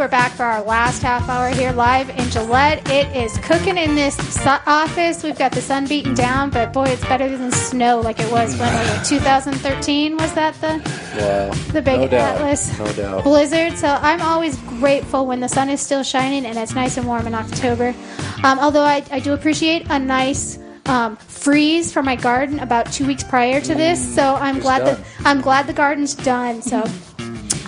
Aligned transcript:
we're 0.00 0.08
back 0.08 0.32
for 0.32 0.44
our 0.44 0.62
last 0.62 1.02
half 1.02 1.28
hour 1.28 1.50
here 1.50 1.72
live 1.72 2.08
in 2.18 2.30
Gillette. 2.30 2.90
It 2.90 3.14
is 3.14 3.36
cooking 3.40 3.76
in 3.76 3.94
this 3.94 4.18
office. 4.46 5.22
We've 5.22 5.36
got 5.36 5.52
the 5.52 5.60
sun 5.60 5.86
beating 5.86 6.14
down, 6.14 6.48
but 6.48 6.72
boy, 6.72 6.84
it's 6.84 7.04
better 7.04 7.28
than 7.36 7.52
snow 7.52 8.00
like 8.00 8.18
it 8.18 8.32
was 8.32 8.58
when 8.58 8.72
was 8.72 9.06
2013? 9.10 10.16
Was 10.16 10.32
that 10.32 10.54
the 10.62 10.78
Wow. 11.18 11.50
the 11.72 11.82
big 11.82 12.10
no. 12.10 12.16
Atlas 12.16 12.78
No 12.78 12.90
doubt. 12.92 13.24
blizzard? 13.24 13.76
So 13.76 13.88
I'm 13.88 14.22
always 14.22 14.56
grateful 14.80 15.26
when 15.26 15.40
the 15.40 15.48
sun 15.50 15.68
is 15.68 15.82
still 15.82 16.02
shining 16.02 16.46
and 16.46 16.56
it's 16.56 16.74
nice 16.74 16.96
and 16.96 17.06
warm 17.06 17.26
in 17.26 17.34
October. 17.34 17.94
Um, 18.42 18.58
although 18.58 18.80
I, 18.84 19.04
I 19.10 19.20
do 19.20 19.34
appreciate 19.34 19.86
a 19.90 19.98
nice 19.98 20.58
um, 20.86 21.16
freeze 21.16 21.92
for 21.92 22.02
my 22.02 22.16
garden 22.16 22.58
about 22.60 22.90
two 22.90 23.06
weeks 23.06 23.22
prior 23.22 23.60
to 23.60 23.74
this. 23.74 24.14
So 24.14 24.36
I'm 24.36 24.56
It's 24.56 24.64
glad 24.64 24.78
done. 24.78 24.94
that 24.94 25.26
I'm 25.26 25.42
glad 25.42 25.66
the 25.66 25.74
garden's 25.74 26.14
done. 26.14 26.62
So. 26.62 26.88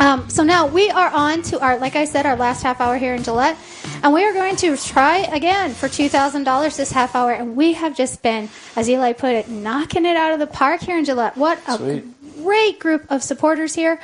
Um, 0.03 0.29
so 0.29 0.43
now 0.43 0.67
we 0.67 0.91
are 0.91 1.11
on 1.11 1.43
to 1.43 1.61
our, 1.61 1.79
like 1.79 1.95
I 1.95 2.07
said, 2.07 2.27
our 2.27 2.35
last 2.35 2.65
half 2.65 2.81
hour 2.81 2.99
here 2.99 3.15
in 3.15 3.23
Gillette, 3.23 3.57
and 4.03 4.13
we 4.13 4.25
are 4.25 4.33
going 4.33 4.57
to 4.57 4.77
try 4.77 5.19
again 5.19 5.71
for 5.75 5.89
two 5.89 6.09
thousand 6.09 6.43
dollars 6.43 6.77
this 6.77 6.91
half 6.91 7.15
hour. 7.15 7.31
And 7.31 7.55
we 7.55 7.75
have 7.75 7.97
just 7.97 8.21
been, 8.21 8.49
as 8.75 8.91
Eli 8.91 9.13
put 9.13 9.31
it, 9.31 9.49
knocking 9.49 10.05
it 10.05 10.17
out 10.17 10.33
of 10.33 10.41
the 10.41 10.49
park 10.49 10.81
here 10.81 10.99
in 10.99 11.05
Gillette. 11.05 11.37
What 11.37 11.61
a 11.69 11.77
Sweet. 11.77 12.43
great 12.43 12.81
group 12.81 13.07
of 13.11 13.23
supporters 13.23 13.77
here. 13.77 14.01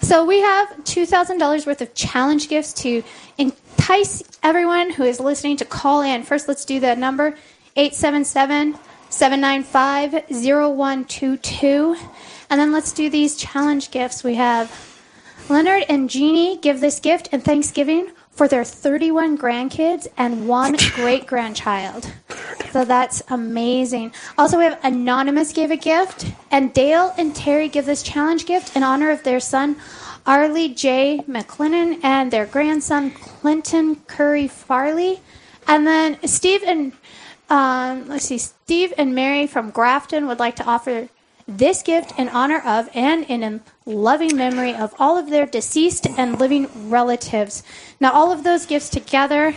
So 0.00 0.24
we 0.24 0.40
have 0.40 0.82
two 0.82 1.06
thousand 1.06 1.38
dollars 1.38 1.64
worth 1.64 1.80
of 1.80 1.94
challenge 1.94 2.48
gifts 2.48 2.72
to 2.82 3.04
entice 3.38 4.24
everyone 4.42 4.90
who 4.90 5.04
is 5.04 5.20
listening 5.20 5.58
to 5.58 5.64
call 5.64 6.02
in. 6.02 6.24
First, 6.24 6.48
let's 6.48 6.64
do 6.64 6.80
the 6.80 6.96
number 6.96 7.36
877 7.76 8.76
795 9.10 10.12
0122. 10.28 11.96
And 12.50 12.60
then 12.60 12.72
let's 12.72 12.90
do 12.90 13.08
these 13.08 13.36
challenge 13.36 13.92
gifts. 13.92 14.24
We 14.24 14.34
have 14.34 14.95
Leonard 15.48 15.84
and 15.88 16.10
Jeannie 16.10 16.56
give 16.56 16.80
this 16.80 16.98
gift 16.98 17.28
in 17.28 17.40
Thanksgiving 17.40 18.10
for 18.30 18.48
their 18.48 18.64
31 18.64 19.38
grandkids 19.38 20.08
and 20.16 20.48
one 20.48 20.76
great 20.94 21.26
grandchild. 21.26 22.12
So 22.72 22.84
that's 22.84 23.22
amazing. 23.28 24.12
Also, 24.36 24.58
we 24.58 24.64
have 24.64 24.80
Anonymous 24.82 25.52
gave 25.52 25.70
a 25.70 25.76
gift, 25.76 26.26
and 26.50 26.74
Dale 26.74 27.14
and 27.16 27.34
Terry 27.34 27.68
give 27.68 27.86
this 27.86 28.02
challenge 28.02 28.44
gift 28.44 28.76
in 28.76 28.82
honor 28.82 29.10
of 29.10 29.22
their 29.22 29.40
son, 29.40 29.76
Arlie 30.26 30.68
J. 30.68 31.20
McLennan, 31.28 32.00
and 32.02 32.32
their 32.32 32.46
grandson, 32.46 33.12
Clinton 33.12 33.96
Curry 34.08 34.48
Farley. 34.48 35.20
And 35.68 35.86
then 35.86 36.18
Steve 36.26 36.62
and 36.64 36.92
um, 37.48 38.08
let's 38.08 38.24
see, 38.24 38.38
Steve 38.38 38.92
and 38.98 39.14
Mary 39.14 39.46
from 39.46 39.70
Grafton 39.70 40.26
would 40.26 40.40
like 40.40 40.56
to 40.56 40.64
offer 40.64 41.08
this 41.48 41.82
gift 41.82 42.18
in 42.18 42.28
honor 42.28 42.60
of 42.64 42.88
and 42.92 43.24
in 43.24 43.60
loving 43.84 44.36
memory 44.36 44.74
of 44.74 44.92
all 44.98 45.16
of 45.16 45.30
their 45.30 45.46
deceased 45.46 46.06
and 46.18 46.40
living 46.40 46.68
relatives. 46.90 47.62
Now, 48.00 48.12
all 48.12 48.32
of 48.32 48.42
those 48.42 48.66
gifts 48.66 48.88
together 48.88 49.54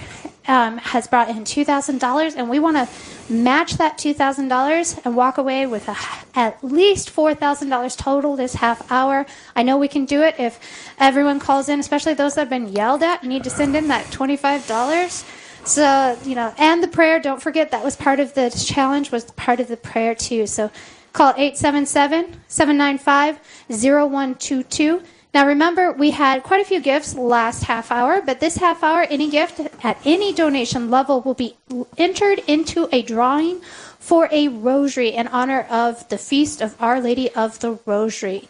um, 0.48 0.78
has 0.78 1.08
brought 1.08 1.30
in 1.30 1.46
two 1.46 1.66
thousand 1.66 2.00
dollars, 2.00 2.36
and 2.36 2.50
we 2.50 2.59
want 2.59 2.78
to 2.78 3.34
match 3.34 3.73
that 3.73 3.98
two 3.98 4.14
thousand 4.14 4.50
dollars 4.50 4.98
and 5.04 5.16
walk 5.16 5.38
away 5.38 5.66
with 5.66 5.88
a, 5.88 5.96
at 6.36 6.64
least 6.64 7.09
four 7.09 7.34
thousand 7.34 7.70
dollars 7.70 7.96
total 7.96 8.36
this 8.36 8.53
half 8.56 8.92
hour. 8.92 9.26
I 9.56 9.64
know 9.64 9.78
we 9.78 9.88
can 9.88 10.06
do 10.06 10.22
it 10.22 10.36
if 10.40 10.59
everyone 11.00 11.40
calls 11.40 11.70
in, 11.70 11.80
especially 11.80 12.14
those 12.14 12.36
that 12.36 12.42
have 12.42 12.50
been 12.50 12.70
yelled 12.70 13.03
at. 13.03 13.24
Need 13.24 13.44
to 13.46 13.50
send 13.50 13.76
in 13.76 13.88
that 13.88 14.12
twenty 14.12 14.38
five 14.38 14.66
dollars. 14.68 15.26
So, 15.66 16.18
you 16.24 16.36
know, 16.36 16.53
and 16.58 16.81
the 16.81 16.88
prayer, 16.88 17.20
don't 17.20 17.42
forget 17.42 17.72
that 17.72 17.84
was 17.84 17.96
part 17.96 18.20
of 18.20 18.34
the 18.34 18.50
challenge, 18.50 19.12
was 19.12 19.26
part 19.26 19.59
of 19.59 19.68
the 19.68 19.78
prayer 19.78 20.16
too. 20.16 20.48
So 20.48 20.72
call 21.14 21.34
877 21.36 22.42
795 22.48 23.40
0122. 23.70 25.02
Now 25.34 25.46
remember, 25.46 25.92
we 25.92 26.12
had 26.12 26.42
quite 26.42 26.62
a 26.62 26.66
few 26.66 26.80
gifts 26.80 27.14
last 27.14 27.64
half 27.64 27.92
hour, 27.92 28.22
but 28.22 28.40
this 28.40 28.58
half 28.58 28.84
hour, 28.84 29.06
any 29.10 29.30
gift 29.30 29.59
at 29.84 29.98
any 30.03 30.34
donation 30.34 30.90
level 30.90 31.22
will 31.22 31.36
be 31.36 31.56
entered 31.98 32.40
into 32.48 32.90
a 32.92 33.03
drawing 33.03 33.62
for 34.00 34.28
a 34.31 34.48
rosary 34.48 35.09
in 35.09 35.28
honor 35.28 35.68
of 35.69 36.08
the 36.09 36.18
feast 36.18 36.62
of 36.62 36.75
Our 36.81 37.00
Lady 37.00 37.30
of 37.36 37.59
the 37.59 37.78
Rosary. 37.86 38.50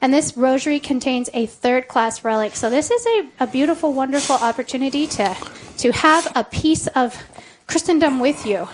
And 0.00 0.12
this 0.12 0.36
rosary 0.36 0.80
contains 0.80 1.30
a 1.32 1.46
third 1.46 1.86
class 1.88 2.24
relic. 2.24 2.56
So 2.56 2.70
this 2.70 2.90
is 2.90 3.06
a, 3.06 3.44
a 3.44 3.46
beautiful, 3.46 3.92
wonderful 3.92 4.36
opportunity 4.36 5.06
to, 5.06 5.36
to 5.78 5.92
have 5.92 6.30
a 6.34 6.44
piece 6.44 6.86
of 6.88 7.22
Christendom 7.66 8.20
with 8.20 8.44
you 8.44 8.68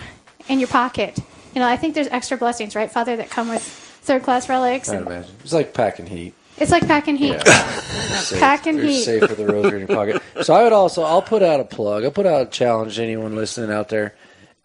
in 0.49 0.59
your 0.59 0.67
pocket. 0.67 1.19
You 1.53 1.61
know, 1.61 1.67
I 1.67 1.77
think 1.77 1.95
there's 1.95 2.07
extra 2.07 2.37
blessings, 2.37 2.75
right, 2.75 2.91
Father, 2.91 3.15
that 3.17 3.29
come 3.29 3.49
with 3.49 3.61
third 3.61 4.23
class 4.23 4.49
relics. 4.49 4.89
I'd 4.89 4.97
And 4.97 5.07
imagine. 5.07 5.35
It's 5.43 5.53
like 5.53 5.73
packing 5.73 6.05
heat. 6.07 6.33
it's 6.57 6.71
like 6.71 6.87
packing 6.87 7.15
heat. 7.23 7.39
Safe, 7.45 8.39
Packing 8.39 8.79
heat. 8.79 9.03
Safe 9.03 9.23
for 9.23 9.35
the 9.35 9.45
rosary 9.47 9.81
in 9.81 9.87
your 9.87 9.95
pocket. 9.95 10.21
So 10.43 10.53
I 10.53 10.63
would 10.63 10.73
also, 10.73 11.03
I'll 11.03 11.21
put 11.21 11.43
out 11.43 11.59
a 11.59 11.63
plug. 11.65 12.03
I'll 12.03 12.11
put 12.11 12.25
out 12.25 12.41
a 12.47 12.49
challenge 12.49 12.95
to 12.95 13.03
anyone 13.03 13.35
listening 13.35 13.71
out 13.71 13.89
there. 13.89 14.15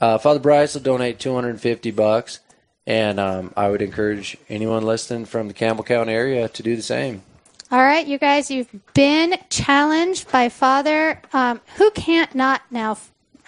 Uh, 0.00 0.16
Father 0.18 0.38
Bryce 0.40 0.74
will 0.74 0.80
donate 0.82 1.18
250 1.18 1.90
bucks, 1.90 2.40
and 2.86 3.18
um, 3.18 3.52
I 3.56 3.68
would 3.68 3.82
encourage 3.82 4.36
anyone 4.48 4.84
listening 4.84 5.24
from 5.24 5.48
the 5.48 5.54
Campbell 5.54 5.84
County 5.84 6.12
area 6.12 6.48
to 6.48 6.62
do 6.62 6.76
the 6.76 6.82
same. 6.82 7.22
All 7.70 7.80
right, 7.80 8.06
you 8.06 8.16
guys, 8.16 8.50
you've 8.50 8.68
been 8.94 9.36
challenged 9.50 10.30
by 10.32 10.48
Father. 10.48 11.20
Um, 11.34 11.60
who 11.76 11.90
can't 11.90 12.34
not 12.34 12.62
now? 12.70 12.96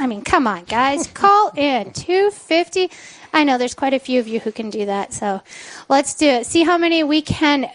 I 0.00 0.06
mean, 0.06 0.22
come 0.22 0.46
on, 0.46 0.64
guys, 0.64 1.06
call 1.08 1.52
in 1.56 1.92
two 1.92 2.30
fifty. 2.30 2.90
I 3.34 3.44
know 3.44 3.58
there's 3.58 3.74
quite 3.74 3.92
a 3.94 3.98
few 3.98 4.18
of 4.18 4.26
you 4.26 4.40
who 4.40 4.50
can 4.50 4.70
do 4.70 4.86
that, 4.86 5.12
so 5.12 5.42
let's 5.90 6.14
do 6.14 6.26
it. 6.26 6.46
See 6.46 6.64
how 6.64 6.78
many 6.78 7.04
we 7.04 7.20
can 7.20 7.70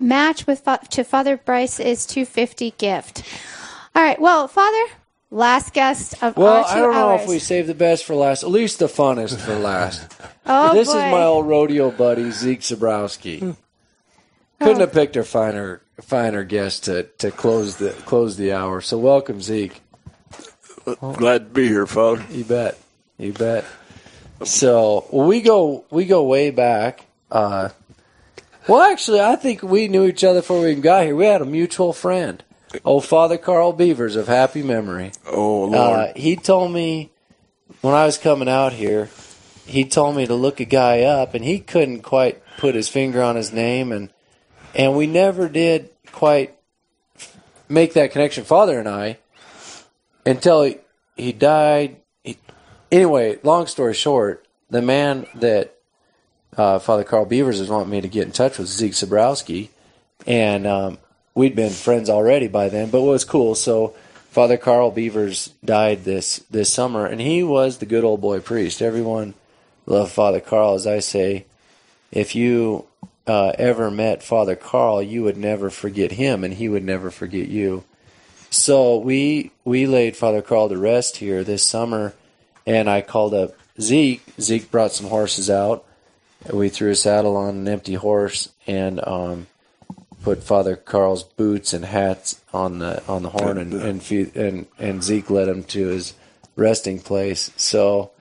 match 0.00 0.46
with 0.46 0.60
fa- 0.60 0.80
to 0.90 1.04
Father 1.04 1.36
Bryce's 1.36 2.04
two 2.04 2.24
fifty 2.24 2.72
gift. 2.78 3.22
All 3.94 4.02
right, 4.02 4.20
well, 4.20 4.48
Father, 4.48 4.84
last 5.30 5.72
guest 5.72 6.20
of 6.22 6.36
Well, 6.36 6.64
our 6.64 6.64
two 6.64 6.68
I 6.70 6.80
don't 6.80 6.94
know 6.94 7.08
hours. 7.10 7.22
if 7.22 7.28
we 7.28 7.38
save 7.38 7.68
the 7.68 7.74
best 7.74 8.04
for 8.04 8.16
last. 8.16 8.42
At 8.42 8.50
least 8.50 8.80
the 8.80 8.86
funnest 8.86 9.38
for 9.38 9.54
last. 9.56 10.12
oh 10.46 10.74
this 10.74 10.88
boy. 10.88 10.96
is 10.98 11.12
my 11.12 11.22
old 11.22 11.46
rodeo 11.46 11.92
buddy 11.92 12.30
Zeke 12.32 12.60
Zabrowski. 12.60 13.38
Hmm. 13.38 13.50
Couldn't 14.60 14.80
have 14.80 14.92
picked 14.92 15.14
a 15.16 15.22
finer 15.22 15.80
finer 16.00 16.42
guest 16.42 16.84
to, 16.86 17.04
to 17.18 17.30
close 17.30 17.76
the 17.76 17.90
close 18.04 18.36
the 18.36 18.52
hour. 18.52 18.80
So 18.80 18.98
welcome, 18.98 19.40
Zeke. 19.40 19.80
Glad 20.96 21.38
to 21.38 21.50
be 21.52 21.68
here, 21.68 21.86
Father. 21.86 22.24
You 22.30 22.44
bet. 22.44 22.78
You 23.18 23.32
bet. 23.32 23.64
So 24.44 25.06
well, 25.10 25.26
we 25.26 25.40
go 25.40 25.84
we 25.90 26.04
go 26.04 26.24
way 26.24 26.50
back. 26.50 27.06
Uh, 27.30 27.70
well, 28.68 28.82
actually, 28.82 29.20
I 29.20 29.36
think 29.36 29.62
we 29.62 29.88
knew 29.88 30.04
each 30.04 30.22
other 30.24 30.40
before 30.40 30.60
we 30.60 30.70
even 30.70 30.82
got 30.82 31.04
here. 31.04 31.16
We 31.16 31.26
had 31.26 31.42
a 31.42 31.46
mutual 31.46 31.92
friend, 31.92 32.42
old 32.84 33.04
Father 33.04 33.38
Carl 33.38 33.72
Beavers 33.72 34.14
of 34.14 34.28
happy 34.28 34.62
memory. 34.62 35.12
Oh, 35.26 35.64
Lord. 35.64 35.74
Uh, 35.74 36.12
he 36.14 36.36
told 36.36 36.72
me 36.72 37.10
when 37.80 37.94
I 37.94 38.06
was 38.06 38.18
coming 38.18 38.48
out 38.48 38.72
here, 38.72 39.08
he 39.66 39.84
told 39.84 40.16
me 40.16 40.26
to 40.26 40.34
look 40.34 40.60
a 40.60 40.64
guy 40.64 41.02
up, 41.02 41.34
and 41.34 41.44
he 41.44 41.60
couldn't 41.60 42.02
quite 42.02 42.42
put 42.58 42.74
his 42.74 42.88
finger 42.88 43.22
on 43.22 43.36
his 43.36 43.52
name, 43.52 43.90
and 43.90 44.10
and 44.74 44.94
we 44.94 45.06
never 45.06 45.48
did 45.48 45.90
quite 46.12 46.54
make 47.68 47.94
that 47.94 48.12
connection, 48.12 48.44
Father 48.44 48.78
and 48.78 48.88
I, 48.88 49.18
until 50.28 50.62
he, 50.62 50.78
he 51.16 51.32
died. 51.32 51.96
He, 52.22 52.36
anyway, 52.92 53.38
long 53.42 53.66
story 53.66 53.94
short, 53.94 54.46
the 54.70 54.82
man 54.82 55.26
that 55.36 55.74
uh, 56.56 56.78
Father 56.78 57.04
Carl 57.04 57.24
Beavers 57.24 57.60
is 57.60 57.68
wanting 57.68 57.90
me 57.90 58.00
to 58.00 58.08
get 58.08 58.26
in 58.26 58.32
touch 58.32 58.58
with 58.58 58.68
Zeke 58.68 58.92
Zabrowski, 58.92 59.68
and 60.26 60.66
um, 60.66 60.98
we'd 61.34 61.56
been 61.56 61.70
friends 61.70 62.10
already 62.10 62.48
by 62.48 62.68
then. 62.68 62.90
But 62.90 63.02
what 63.02 63.12
was 63.12 63.24
cool, 63.24 63.54
so 63.54 63.94
Father 64.30 64.56
Carl 64.56 64.90
Beavers 64.90 65.50
died 65.64 66.04
this 66.04 66.38
this 66.50 66.72
summer, 66.72 67.06
and 67.06 67.20
he 67.20 67.42
was 67.42 67.78
the 67.78 67.86
good 67.86 68.04
old 68.04 68.20
boy 68.20 68.40
priest. 68.40 68.82
Everyone 68.82 69.34
loved 69.86 70.12
Father 70.12 70.40
Carl, 70.40 70.74
as 70.74 70.86
I 70.86 70.98
say. 70.98 71.46
If 72.10 72.34
you 72.34 72.86
uh, 73.26 73.52
ever 73.58 73.90
met 73.90 74.22
Father 74.22 74.56
Carl, 74.56 75.02
you 75.02 75.22
would 75.22 75.36
never 75.36 75.70
forget 75.70 76.12
him, 76.12 76.44
and 76.44 76.54
he 76.54 76.68
would 76.68 76.84
never 76.84 77.10
forget 77.10 77.48
you. 77.48 77.84
So 78.50 78.98
we 78.98 79.52
we 79.64 79.86
laid 79.86 80.16
Father 80.16 80.42
Carl 80.42 80.68
to 80.68 80.78
rest 80.78 81.18
here 81.18 81.44
this 81.44 81.62
summer, 81.62 82.14
and 82.66 82.88
I 82.88 83.00
called 83.00 83.34
up 83.34 83.54
Zeke. 83.80 84.22
Zeke 84.40 84.70
brought 84.70 84.92
some 84.92 85.08
horses 85.08 85.50
out. 85.50 85.84
We 86.52 86.68
threw 86.68 86.90
a 86.90 86.94
saddle 86.94 87.36
on 87.36 87.56
an 87.56 87.68
empty 87.68 87.94
horse 87.94 88.50
and 88.66 89.06
um, 89.06 89.48
put 90.22 90.42
Father 90.42 90.76
Carl's 90.76 91.24
boots 91.24 91.72
and 91.72 91.84
hats 91.84 92.40
on 92.52 92.78
the 92.78 93.02
on 93.06 93.22
the 93.22 93.30
horn, 93.30 93.58
and 93.58 93.74
and 93.74 94.10
and, 94.34 94.66
and 94.78 95.02
Zeke 95.02 95.30
led 95.30 95.48
him 95.48 95.64
to 95.64 95.88
his 95.88 96.14
resting 96.56 97.00
place. 97.00 97.50
So 97.56 98.12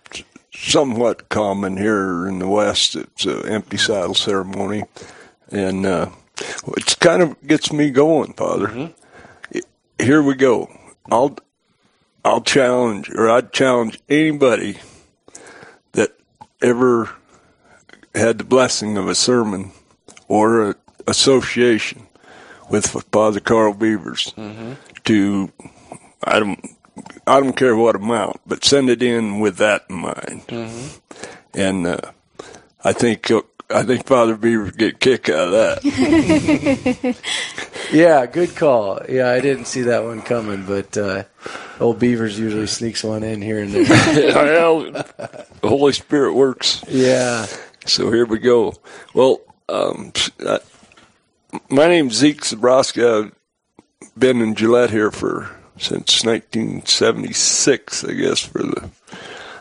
Somewhat 0.59 1.29
common 1.29 1.77
here 1.77 2.27
in 2.27 2.39
the 2.39 2.47
West. 2.47 2.95
It's 2.95 3.25
an 3.25 3.47
empty 3.47 3.77
saddle 3.77 4.15
ceremony. 4.15 4.85
And 5.51 5.85
uh, 5.85 6.09
it's 6.75 6.95
kind 6.95 7.21
of 7.21 7.39
gets 7.45 7.71
me 7.71 7.91
going, 7.91 8.33
Father. 8.33 8.91
Here 9.99 10.21
we 10.21 10.35
go. 10.35 10.69
I'll 11.11 11.37
I'll 12.23 12.41
challenge, 12.41 13.09
or 13.09 13.29
I'd 13.29 13.51
challenge 13.53 13.99
anybody 14.09 14.77
that 15.93 16.11
ever 16.61 17.09
had 18.13 18.37
the 18.39 18.43
blessing 18.43 18.97
of 18.97 19.07
a 19.07 19.15
sermon 19.15 19.71
or 20.27 20.69
a 20.71 20.75
association 21.07 22.07
with 22.69 22.87
Father 23.11 23.39
Carl 23.39 23.73
Beavers 23.73 24.33
to 25.05 25.51
I 26.23 26.39
don't 26.39 26.59
I 27.25 27.39
don't 27.39 27.55
care 27.55 27.75
what 27.75 27.95
amount, 27.95 28.41
but 28.45 28.65
send 28.65 28.89
it 28.89 29.01
in 29.01 29.39
with 29.39 29.57
that 29.57 29.85
in 29.89 29.95
mind. 29.97 30.43
And 31.53 31.87
uh, 31.87 31.99
I 32.83 32.91
think 32.93 33.31
I 33.69 33.83
think 33.83 34.05
Father 34.05 34.37
Beaver 34.37 34.63
would 34.65 34.77
get 34.77 34.93
a 34.95 34.97
kick 34.97 35.29
out 35.29 35.53
of 35.53 35.81
that. 35.81 37.17
Yeah, 37.91 38.25
good 38.25 38.53
call. 38.55 38.99
Yeah, 39.07 39.29
I 39.29 39.39
didn't 39.39 39.65
see 39.65 39.83
that 39.83 40.03
one 40.03 40.21
coming, 40.21 40.65
but 40.65 40.97
uh, 40.97 41.23
old 41.79 41.99
Beavers 41.99 42.37
usually 42.37 42.67
sneaks 42.67 43.01
one 43.03 43.23
in 43.23 43.41
here 43.41 43.59
and 43.59 43.71
there. 43.71 43.83
well, 44.35 44.91
the 44.91 45.45
Holy 45.63 45.93
Spirit 45.93 46.33
works. 46.33 46.83
yeah. 46.89 47.45
So 47.85 48.11
here 48.11 48.25
we 48.25 48.39
go. 48.39 48.73
Well, 49.13 49.39
um, 49.69 50.11
I, 50.41 50.59
my 51.69 51.87
name's 51.87 52.15
Zeke 52.15 52.41
Zabrowski. 52.41 53.27
I've 53.27 54.19
been 54.19 54.41
in 54.41 54.55
Gillette 54.55 54.89
here 54.91 55.11
for 55.11 55.49
since 55.77 56.25
1976, 56.25 58.03
I 58.03 58.13
guess. 58.13 58.39
For 58.41 58.63
the, 58.63 58.89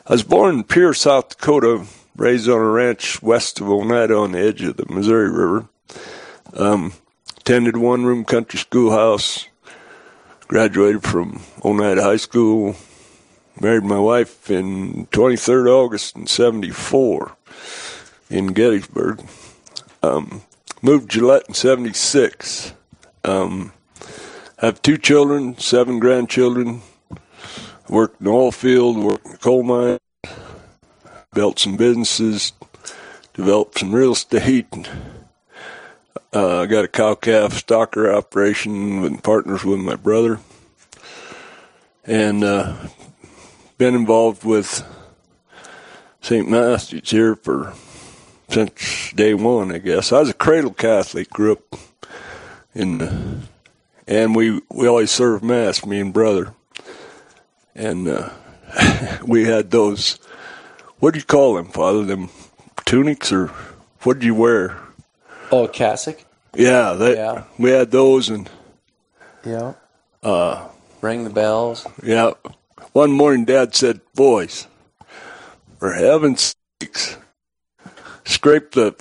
I 0.04 0.12
was 0.12 0.24
born 0.24 0.56
in 0.56 0.64
Pierre, 0.64 0.94
South 0.94 1.28
Dakota, 1.28 1.86
raised 2.16 2.48
on 2.48 2.58
a 2.58 2.70
ranch 2.70 3.22
west 3.22 3.60
of 3.60 3.66
Onida 3.66 4.20
on 4.20 4.32
the 4.32 4.38
edge 4.38 4.62
of 4.62 4.76
the 4.76 4.86
Missouri 4.86 5.30
River. 5.30 5.68
Um, 6.54 6.94
attended 7.38 7.76
one 7.76 8.04
room 8.04 8.24
country 8.24 8.58
schoolhouse. 8.58 9.46
Graduated 10.48 11.02
from 11.02 11.40
Onida 11.60 12.02
High 12.02 12.16
School. 12.16 12.76
Married 13.60 13.84
my 13.84 13.98
wife 13.98 14.50
in 14.50 15.06
23rd 15.06 15.68
August 15.68 16.16
in 16.16 16.26
74 16.26 17.36
in 18.30 18.48
Gettysburg. 18.48 19.26
Um, 20.02 20.42
moved 20.82 21.10
Gillette 21.10 21.48
in 21.48 21.54
'76. 21.54 22.74
Um, 23.24 23.72
have 24.58 24.80
two 24.82 24.98
children, 24.98 25.58
seven 25.58 25.98
grandchildren. 25.98 26.82
Worked 27.88 28.20
in 28.20 28.26
oil 28.26 28.50
field, 28.50 28.98
worked 28.98 29.26
in 29.26 29.36
coal 29.36 29.62
mine, 29.62 29.98
built 31.36 31.58
some 31.58 31.76
businesses, 31.76 32.54
developed 33.34 33.78
some 33.78 33.94
real 33.94 34.12
estate. 34.12 34.66
Uh, 36.34 36.62
I 36.62 36.66
got 36.66 36.86
a 36.86 36.88
cow 36.88 37.14
calf 37.14 37.52
stocker 37.52 38.12
operation 38.12 39.02
with 39.02 39.22
partners 39.22 39.62
with 39.62 39.78
my 39.78 39.96
brother, 39.96 40.40
and 42.06 42.42
uh, 42.42 42.74
been 43.76 43.94
involved 43.94 44.44
with 44.44 44.82
St. 46.22 46.48
Matthew's 46.48 47.10
here 47.10 47.36
for 47.36 47.74
since 48.48 49.12
day 49.12 49.34
one, 49.34 49.70
I 49.70 49.76
guess. 49.76 50.12
I 50.12 50.20
was 50.20 50.30
a 50.30 50.34
cradle 50.34 50.72
Catholic, 50.72 51.28
grew 51.28 51.52
up 51.52 51.76
in, 52.74 52.96
the, 52.96 53.40
and 54.08 54.34
we 54.34 54.62
we 54.70 54.88
always 54.88 55.10
served 55.10 55.44
mass, 55.44 55.84
me 55.84 56.00
and 56.00 56.14
brother, 56.14 56.54
and 57.74 58.08
uh, 58.08 58.30
we 59.26 59.44
had 59.44 59.70
those. 59.70 60.18
What 60.98 61.12
do 61.14 61.18
you 61.18 61.24
call 61.24 61.54
them, 61.54 61.66
Father? 61.68 62.04
Them 62.04 62.30
tunics 62.84 63.32
or 63.32 63.48
what 64.02 64.18
did 64.18 64.24
you 64.26 64.34
wear? 64.34 64.78
Oh, 65.52 65.68
cassock. 65.68 66.18
Yeah, 66.54 66.92
that, 66.94 67.16
Yeah. 67.16 67.42
we 67.58 67.70
had 67.70 67.90
those, 67.90 68.28
and 68.28 68.48
Yeah. 69.44 69.74
Uh, 70.22 70.68
ring 71.00 71.24
the 71.24 71.30
bells. 71.30 71.86
yeah. 72.02 72.32
One 72.92 73.12
morning, 73.12 73.44
Dad 73.44 73.74
said, 73.74 74.00
"Boys, 74.14 74.66
for 75.78 75.92
heaven's 75.92 76.54
sakes, 76.80 77.16
scrape 78.24 78.72
the 78.72 78.94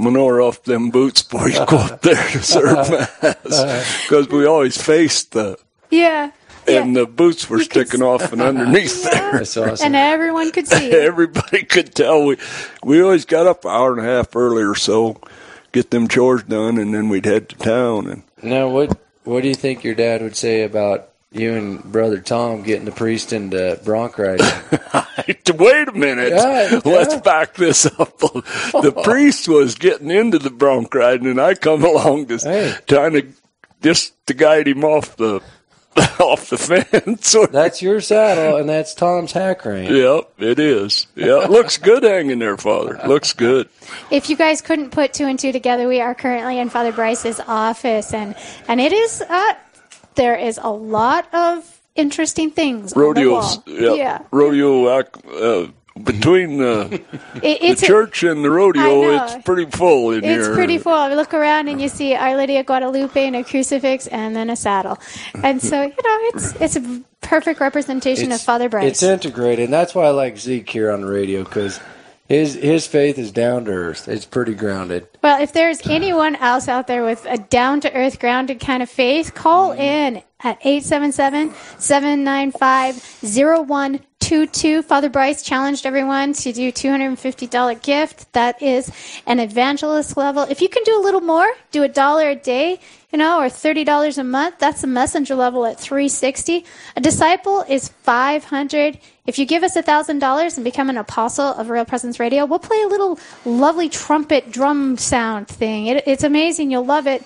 manure 0.00 0.42
off 0.42 0.64
them 0.64 0.90
boots 0.90 1.22
before 1.22 1.48
you 1.48 1.64
go 1.66 1.76
up 1.78 2.02
there 2.02 2.16
to 2.30 2.42
serve 2.42 2.90
mass, 3.22 4.02
because 4.02 4.28
we 4.28 4.44
always 4.44 4.76
faced 4.80 5.32
the 5.32 5.56
Yeah. 5.90 6.32
And 6.66 6.94
yeah. 6.94 7.00
the 7.00 7.06
boots 7.06 7.48
were 7.50 7.58
You 7.58 7.64
sticking 7.64 8.02
off 8.02 8.32
and 8.32 8.40
underneath 8.42 9.02
there." 9.10 9.32
That's 9.32 9.56
awesome. 9.56 9.86
And 9.86 9.96
everyone 9.96 10.50
could 10.52 10.66
see 10.68 10.86
it. 10.86 10.94
Everybody 11.04 11.64
could 11.64 11.94
tell 11.94 12.24
we 12.24 12.36
we 12.84 13.02
always 13.02 13.24
got 13.24 13.46
up 13.46 13.64
an 13.64 13.70
hour 13.70 13.92
and 13.96 14.00
a 14.06 14.08
half 14.10 14.34
early 14.36 14.62
or 14.62 14.74
so, 14.74 15.20
get 15.72 15.90
them 15.90 16.08
chores 16.08 16.42
done, 16.44 16.78
and 16.78 16.94
then 16.94 17.08
we'd 17.08 17.26
head 17.26 17.48
to 17.50 17.56
town. 17.56 18.08
And 18.08 18.22
now, 18.42 18.68
what 18.68 18.98
what 19.24 19.42
do 19.42 19.48
you 19.48 19.54
think 19.54 19.84
your 19.84 19.94
dad 19.94 20.22
would 20.22 20.36
say 20.36 20.62
about 20.62 21.08
you 21.30 21.54
and 21.54 21.82
brother 21.84 22.18
Tom 22.20 22.62
getting 22.62 22.84
the 22.84 22.92
priest 22.92 23.32
into 23.32 23.80
bronc 23.84 24.18
riding? 24.18 24.44
wait 25.56 25.88
a 25.88 25.92
minute, 25.92 26.32
Yeah, 26.32 26.80
let's 26.84 27.14
yeah. 27.14 27.20
back 27.20 27.54
this 27.54 27.86
up. 27.86 28.18
The 28.18 29.00
priest 29.04 29.48
was 29.48 29.74
getting 29.76 30.10
into 30.10 30.38
the 30.38 30.50
bronc 30.50 30.94
riding, 30.94 31.26
and 31.28 31.40
I 31.40 31.54
come 31.54 31.84
along 31.84 32.26
to 32.26 32.36
Hey. 32.38 32.74
trying 32.86 33.12
to 33.12 33.26
just 33.82 34.14
to 34.26 34.34
guide 34.34 34.68
him 34.68 34.84
off 34.84 35.16
the 35.16 35.40
off 36.20 36.48
the 36.48 36.56
fence. 36.56 37.36
That's 37.50 37.82
your 37.82 38.00
saddle, 38.00 38.56
and 38.56 38.68
that's 38.68 38.94
Tom's 38.94 39.32
hack 39.32 39.64
rein. 39.64 39.94
Yep, 39.94 40.32
it 40.38 40.58
is. 40.58 41.06
Yeah, 41.14 41.34
looks 41.50 41.76
good 41.76 42.02
hanging 42.02 42.38
there, 42.38 42.56
Father. 42.56 42.98
Looks 43.06 43.32
good. 43.32 43.68
If 44.10 44.30
you 44.30 44.36
guys 44.36 44.62
couldn't 44.62 44.90
put 44.90 45.12
two 45.12 45.26
and 45.26 45.38
two 45.38 45.52
together, 45.52 45.88
we 45.88 46.00
are 46.00 46.14
currently 46.14 46.58
in 46.58 46.70
Father 46.70 46.92
Bryce's 46.92 47.40
office, 47.46 48.14
and 48.14 48.34
and 48.68 48.80
it 48.80 48.92
is 48.92 49.22
uh, 49.22 49.54
there 50.14 50.36
is 50.36 50.58
a 50.62 50.70
lot 50.70 51.32
of 51.34 51.80
interesting 51.94 52.50
things. 52.50 52.94
Rodeos. 52.96 53.58
On 53.58 53.62
the 53.66 53.72
wall. 53.72 53.96
Yep. 53.96 53.98
Yeah, 53.98 54.22
Rodeo 54.30 54.86
uh, 54.86 55.66
between 56.00 56.58
the. 56.58 57.02
It, 57.42 57.80
the 57.80 57.86
church 57.86 58.22
and 58.22 58.44
the 58.44 58.50
rodeo, 58.50 59.10
it's 59.14 59.44
pretty 59.44 59.66
full 59.66 60.12
in 60.12 60.18
It's 60.18 60.26
here. 60.26 60.40
It's 60.40 60.48
pretty 60.48 60.78
full. 60.78 61.08
You 61.08 61.16
look 61.16 61.34
around 61.34 61.68
and 61.68 61.80
you 61.80 61.88
see 61.88 62.14
Our 62.14 62.36
Lady 62.36 62.56
of 62.58 62.66
Guadalupe 62.66 63.26
and 63.26 63.36
a 63.36 63.44
crucifix 63.44 64.06
and 64.06 64.34
then 64.36 64.50
a 64.50 64.56
saddle. 64.56 64.98
And 65.42 65.60
so, 65.60 65.82
you 65.82 65.88
know, 65.88 66.18
it's 66.34 66.54
it's 66.60 66.76
a 66.76 67.02
perfect 67.20 67.60
representation 67.60 68.32
of 68.32 68.40
Father 68.40 68.68
Bryce. 68.68 68.90
It's 68.90 69.02
integrated, 69.02 69.64
and 69.64 69.72
that's 69.72 69.94
why 69.94 70.04
I 70.04 70.10
like 70.10 70.38
Zeke 70.38 70.68
here 70.68 70.90
on 70.90 71.00
the 71.00 71.08
radio 71.08 71.44
because 71.44 71.80
his 72.28 72.54
his 72.54 72.86
faith 72.86 73.18
is 73.18 73.32
down 73.32 73.64
to 73.66 73.70
earth. 73.72 74.08
It's 74.08 74.24
pretty 74.24 74.54
grounded. 74.54 75.06
well, 75.22 75.40
if 75.42 75.52
there's 75.52 75.86
anyone 75.86 76.36
else 76.36 76.68
out 76.68 76.86
there 76.86 77.04
with 77.04 77.26
a 77.26 77.38
down 77.38 77.80
to 77.80 77.92
earth, 77.92 78.18
grounded 78.18 78.60
kind 78.60 78.82
of 78.82 78.90
faith, 78.90 79.34
call 79.34 79.70
mm-hmm. 79.70 79.80
in 79.80 80.22
at 80.44 80.58
877 80.64 81.54
795 81.78 82.96
0122. 84.32 84.80
Father 84.80 85.10
Bryce 85.10 85.42
challenged 85.42 85.84
everyone 85.84 86.32
to 86.32 86.54
do 86.54 86.72
$250 86.72 87.82
gift. 87.82 88.32
That 88.32 88.62
is 88.62 88.90
an 89.26 89.38
evangelist 89.38 90.16
level. 90.16 90.44
If 90.44 90.62
you 90.62 90.70
can 90.70 90.82
do 90.84 90.98
a 90.98 91.02
little 91.02 91.20
more, 91.20 91.52
do 91.70 91.82
a 91.82 91.88
dollar 91.88 92.30
a 92.30 92.34
day, 92.34 92.80
you 93.12 93.18
know, 93.18 93.40
or 93.40 93.48
$30 93.48 94.16
a 94.16 94.24
month, 94.24 94.58
that's 94.58 94.82
a 94.84 94.86
messenger 94.86 95.34
level 95.34 95.66
at 95.66 95.78
360. 95.78 96.64
A 96.96 97.00
disciple 97.02 97.60
is 97.68 97.88
500. 97.88 98.98
If 99.26 99.38
you 99.38 99.44
give 99.44 99.62
us 99.62 99.76
$1,000 99.76 100.56
and 100.56 100.64
become 100.64 100.88
an 100.88 100.96
apostle 100.96 101.48
of 101.48 101.68
Real 101.68 101.84
Presence 101.84 102.18
Radio, 102.18 102.46
we'll 102.46 102.58
play 102.58 102.80
a 102.80 102.88
little 102.88 103.18
lovely 103.44 103.90
trumpet 103.90 104.50
drum 104.50 104.96
sound 104.96 105.46
thing. 105.46 105.88
It, 105.88 106.04
it's 106.06 106.24
amazing. 106.24 106.70
You'll 106.70 106.86
love 106.86 107.06
it. 107.06 107.22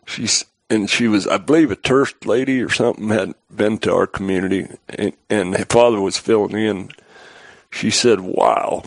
she's, 0.07 0.45
and 0.69 0.89
she 0.91 1.07
was, 1.09 1.27
I 1.27 1.39
believe, 1.39 1.71
a 1.71 1.77
Turst 1.77 2.27
lady 2.27 2.61
or 2.63 2.71
something 2.71 3.09
had 3.09 3.35
been 3.55 3.79
to 3.79 3.93
our 3.95 4.07
community 4.07 4.67
and, 4.89 5.13
and 5.31 5.57
her 5.57 5.65
father 5.67 6.01
was 6.01 6.17
filling 6.19 6.57
in. 6.57 6.91
She 7.71 7.91
said, 7.91 8.21
wow. 8.21 8.83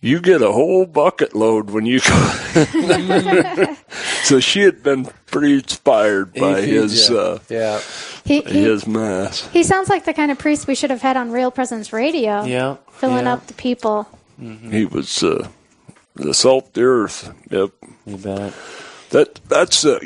You 0.00 0.20
get 0.20 0.42
a 0.42 0.52
whole 0.52 0.84
bucket 0.84 1.34
load 1.34 1.70
when 1.70 1.86
you 1.86 2.00
go. 2.00 2.34
so 4.24 4.38
she 4.40 4.60
had 4.60 4.82
been 4.82 5.06
pretty 5.26 5.54
inspired 5.54 6.34
by 6.34 6.60
He 6.60 6.72
his 6.74 6.92
feeds 6.92 7.10
ya. 7.10 7.16
uh, 7.16 7.38
yeah, 7.48 7.80
He, 8.24 8.40
he, 8.42 8.64
his 8.64 8.86
mass. 8.86 9.48
he 9.48 9.62
sounds 9.62 9.88
like 9.88 10.04
the 10.04 10.12
kind 10.12 10.30
of 10.30 10.38
priest 10.38 10.66
we 10.66 10.74
should 10.74 10.90
have 10.90 11.00
had 11.00 11.16
on 11.16 11.30
Real 11.30 11.50
Presence 11.50 11.90
Radio. 11.92 12.44
yeah, 12.44 12.76
Filling 12.92 13.24
yeah. 13.24 13.32
up 13.32 13.46
the 13.46 13.54
people. 13.54 14.06
He 14.40 14.84
was 14.84 15.22
uh, 15.22 15.48
the 16.14 16.34
salt 16.34 16.66
of 16.68 16.72
the 16.74 16.82
earth. 16.82 17.32
Yep. 17.50 17.70
You 18.06 18.16
bet. 18.16 18.52
That 19.10 19.40
that's. 19.48 19.84
Uh, 19.84 20.00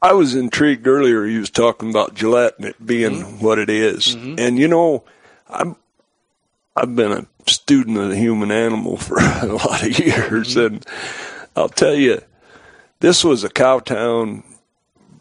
I 0.00 0.14
was 0.14 0.34
intrigued 0.34 0.86
earlier. 0.86 1.24
He 1.26 1.38
was 1.38 1.50
talking 1.50 1.90
about 1.90 2.14
Gillette 2.14 2.54
and 2.58 2.66
it 2.66 2.84
being 2.84 3.12
Mm-hmm. 3.22 3.44
what 3.44 3.58
it 3.58 3.70
is. 3.70 4.14
and 4.14 4.58
you 4.58 4.66
know, 4.68 5.04
I'm 5.48 5.76
I've 6.74 6.96
been 6.96 7.12
a 7.12 7.26
student 7.50 7.98
of 7.98 8.08
the 8.08 8.16
human 8.16 8.50
animal 8.50 8.96
for 8.96 9.18
a 9.20 9.46
lot 9.46 9.82
of 9.82 9.98
years, 9.98 10.56
Mm-hmm. 10.56 10.74
and 10.76 10.86
I'll 11.54 11.68
tell 11.68 11.94
you, 11.94 12.20
this 13.00 13.22
was 13.22 13.44
a 13.44 13.48
cow 13.50 13.78
town, 13.80 14.42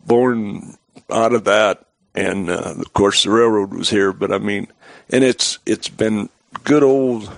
born 0.06 0.78
out 1.12 1.34
of 1.34 1.44
that, 1.44 1.86
and 2.16 2.50
uh, 2.50 2.74
of 2.78 2.94
course 2.94 3.24
the 3.24 3.30
railroad 3.30 3.74
was 3.74 3.90
here. 3.90 4.14
But 4.14 4.32
I 4.32 4.38
mean, 4.38 4.68
and 5.10 5.24
it's 5.24 5.60
it's 5.66 5.90
been 5.90 6.30
good 6.64 6.84
old 6.84 7.30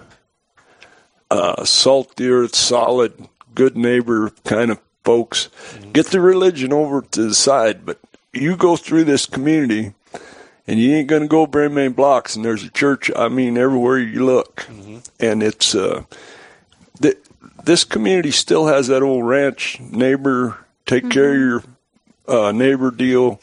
uh, 1.30 1.64
salt 1.66 2.16
the 2.16 2.30
earth, 2.30 2.56
solid, 2.56 3.28
good 3.56 3.76
neighbor 3.76 4.32
kind 4.44 4.72
of 4.72 4.80
folks. 5.04 5.50
Get 5.92 6.08
the 6.08 6.22
religion 6.22 6.72
over 6.74 7.02
to 7.02 7.28
the 7.28 7.36
side, 7.36 7.86
but 7.86 8.00
you 8.32 8.56
go 8.56 8.76
through 8.76 9.04
this 9.04 9.26
community 9.26 9.94
and 10.66 10.80
you 10.80 10.96
ain't 10.96 11.08
going 11.08 11.24
to 11.24 11.28
go 11.28 11.46
very 11.46 11.70
many 11.70 11.90
blocks 11.90 12.36
and 12.36 12.44
there's 12.44 12.64
a 12.64 12.70
church, 12.70 13.12
I 13.16 13.28
mean, 13.28 13.58
everywhere 13.58 14.00
you 14.00 14.26
look. 14.26 14.66
And 15.20 15.44
it's, 15.44 15.76
uh, 15.76 16.04
th- 17.02 17.18
this 17.64 17.84
community 17.84 18.32
still 18.32 18.68
has 18.68 18.88
that 18.88 19.04
old 19.04 19.26
ranch 19.26 19.80
neighbor, 19.80 20.58
take 20.86 21.10
care 21.10 21.34
of 21.34 21.40
your 21.40 21.64
uh, 22.28 22.52
neighbor 22.52 22.92
deal. 22.92 23.40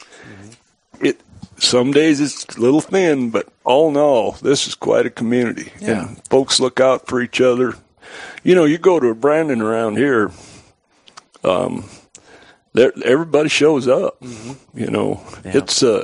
Some 1.61 1.91
days 1.91 2.19
it's 2.19 2.43
a 2.57 2.59
little 2.59 2.81
thin, 2.81 3.29
but 3.29 3.47
all 3.63 3.89
in 3.89 3.95
all, 3.95 4.31
this 4.31 4.67
is 4.67 4.73
quite 4.73 5.05
a 5.05 5.11
community. 5.11 5.71
Yeah. 5.79 6.07
And 6.07 6.27
folks 6.27 6.59
look 6.59 6.79
out 6.79 7.05
for 7.05 7.21
each 7.21 7.39
other. 7.39 7.75
You 8.43 8.55
know, 8.55 8.65
you 8.65 8.79
go 8.79 8.99
to 8.99 9.09
a 9.09 9.15
branding 9.15 9.61
around 9.61 9.97
here, 9.97 10.31
um, 11.43 11.87
there 12.73 12.91
everybody 13.05 13.47
shows 13.47 13.87
up. 13.87 14.17
You 14.73 14.87
know, 14.87 15.21
it's 15.43 15.83
uh, 15.83 16.03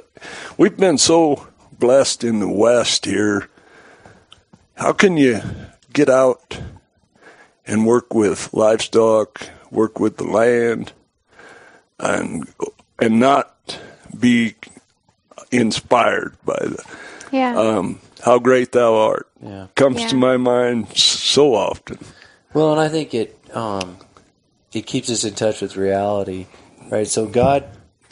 we've 0.59 0.77
been 0.77 0.99
so 0.99 1.47
blessed 1.79 2.23
in 2.23 2.39
the 2.39 2.47
West 2.47 3.05
here. 3.05 3.49
How 4.75 4.93
can 4.93 5.17
you 5.17 5.41
get 5.91 6.07
out 6.07 6.61
and 7.65 7.87
work 7.87 8.13
with 8.13 8.53
livestock, 8.53 9.49
work 9.71 9.99
with 9.99 10.17
the 10.17 10.25
land, 10.27 10.93
and 11.99 12.47
and 12.99 13.19
not 13.19 13.79
be 14.17 14.55
inspired 15.51 16.35
by 16.45 16.57
the 16.61 16.83
Yeah. 17.31 17.57
um, 17.57 17.99
how 18.23 18.39
great 18.39 18.71
thou 18.71 18.95
art? 18.95 19.27
Yeah. 19.41 19.67
Comes 19.75 20.01
Yeah. 20.01 20.07
to 20.07 20.15
my 20.15 20.37
mind 20.37 20.95
so 20.97 21.53
often. 21.55 21.99
Well, 22.53 22.71
and 22.71 22.79
I 22.81 22.89
think 22.89 23.13
it 23.13 23.37
um, 23.53 23.97
it 24.73 24.85
keeps 24.85 25.09
us 25.09 25.23
in 25.23 25.33
touch 25.35 25.61
with 25.61 25.75
reality, 25.77 26.47
right? 26.89 27.07
So 27.07 27.25
God 27.25 27.65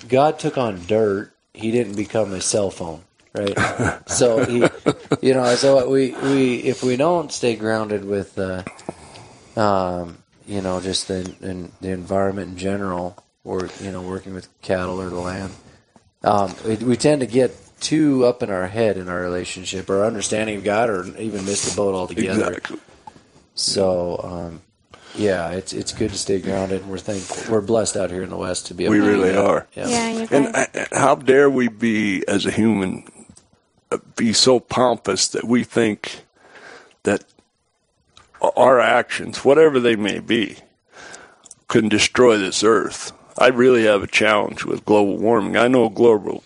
God 0.07 0.39
took 0.39 0.57
on 0.57 0.81
dirt. 0.85 1.31
He 1.53 1.71
didn't 1.71 1.95
become 1.95 2.33
a 2.33 2.41
cell 2.41 2.69
phone, 2.69 3.01
right? 3.33 3.57
so 4.07 4.45
he, 4.45 4.67
you 5.21 5.33
know, 5.33 5.55
so 5.55 5.89
we 5.89 6.11
we 6.23 6.55
if 6.57 6.83
we 6.83 6.95
don't 6.97 7.31
stay 7.31 7.55
grounded 7.55 8.05
with, 8.05 8.37
uh, 8.37 8.63
um, 9.55 10.17
you 10.45 10.61
know, 10.61 10.79
just 10.81 11.07
the 11.07 11.33
in, 11.41 11.71
the 11.81 11.89
environment 11.89 12.51
in 12.51 12.57
general, 12.57 13.17
or 13.43 13.69
you 13.81 13.91
know, 13.91 14.01
working 14.01 14.33
with 14.33 14.47
cattle 14.61 15.01
or 15.01 15.09
the 15.09 15.19
land, 15.19 15.53
um, 16.25 16.55
we, 16.65 16.75
we 16.77 16.97
tend 16.97 17.21
to 17.21 17.27
get 17.27 17.55
too 17.79 18.25
up 18.25 18.41
in 18.43 18.49
our 18.49 18.67
head 18.67 18.97
in 18.97 19.09
our 19.09 19.19
relationship 19.21 19.89
or 19.89 20.03
understanding 20.05 20.57
of 20.57 20.63
God, 20.63 20.89
or 20.89 21.05
even 21.17 21.45
miss 21.45 21.69
the 21.69 21.75
boat 21.75 21.93
altogether. 21.95 22.47
Exactly. 22.53 22.79
So, 23.53 24.19
um, 24.23 24.61
yeah, 25.15 25.51
it's 25.51 25.71
it's 25.73 25.93
good 25.93 26.11
to 26.11 26.17
stay 26.17 26.39
grounded. 26.39 26.81
and 26.81 26.91
We're 26.91 26.97
thankful. 26.97 27.53
We're 27.53 27.61
blessed 27.61 27.95
out 27.95 28.11
here 28.11 28.23
in 28.23 28.29
the 28.29 28.37
West 28.37 28.67
to 28.67 28.73
be. 28.73 28.85
Able 28.85 28.93
We 28.93 28.99
to 28.99 29.05
do 29.05 29.11
really 29.11 29.31
that. 29.31 29.45
are. 29.45 29.67
Yeah. 29.75 29.87
yeah, 29.87 30.11
you're 30.11 30.27
And 30.31 30.53
right. 30.53 30.75
uh, 30.75 30.85
how 30.99 31.15
dare 31.15 31.49
we 31.49 31.67
be, 31.69 32.23
as 32.27 32.45
a 32.45 32.51
human, 32.51 33.05
uh, 33.91 33.99
be 34.15 34.33
so 34.33 34.59
pompous 34.59 35.27
that 35.29 35.45
we 35.45 35.63
think 35.63 36.23
that 37.03 37.23
our 38.57 38.79
actions, 38.79 39.45
whatever 39.45 39.79
they 39.79 39.95
may 39.95 40.19
be, 40.19 40.57
can 41.67 41.87
destroy 41.87 42.37
this 42.37 42.63
earth. 42.63 43.13
I 43.37 43.47
really 43.47 43.83
have 43.85 44.01
a 44.03 44.07
challenge 44.07 44.63
with 44.65 44.85
global 44.85 45.17
warming. 45.17 45.57
I 45.57 45.67
know 45.67 45.89
global 45.89 46.43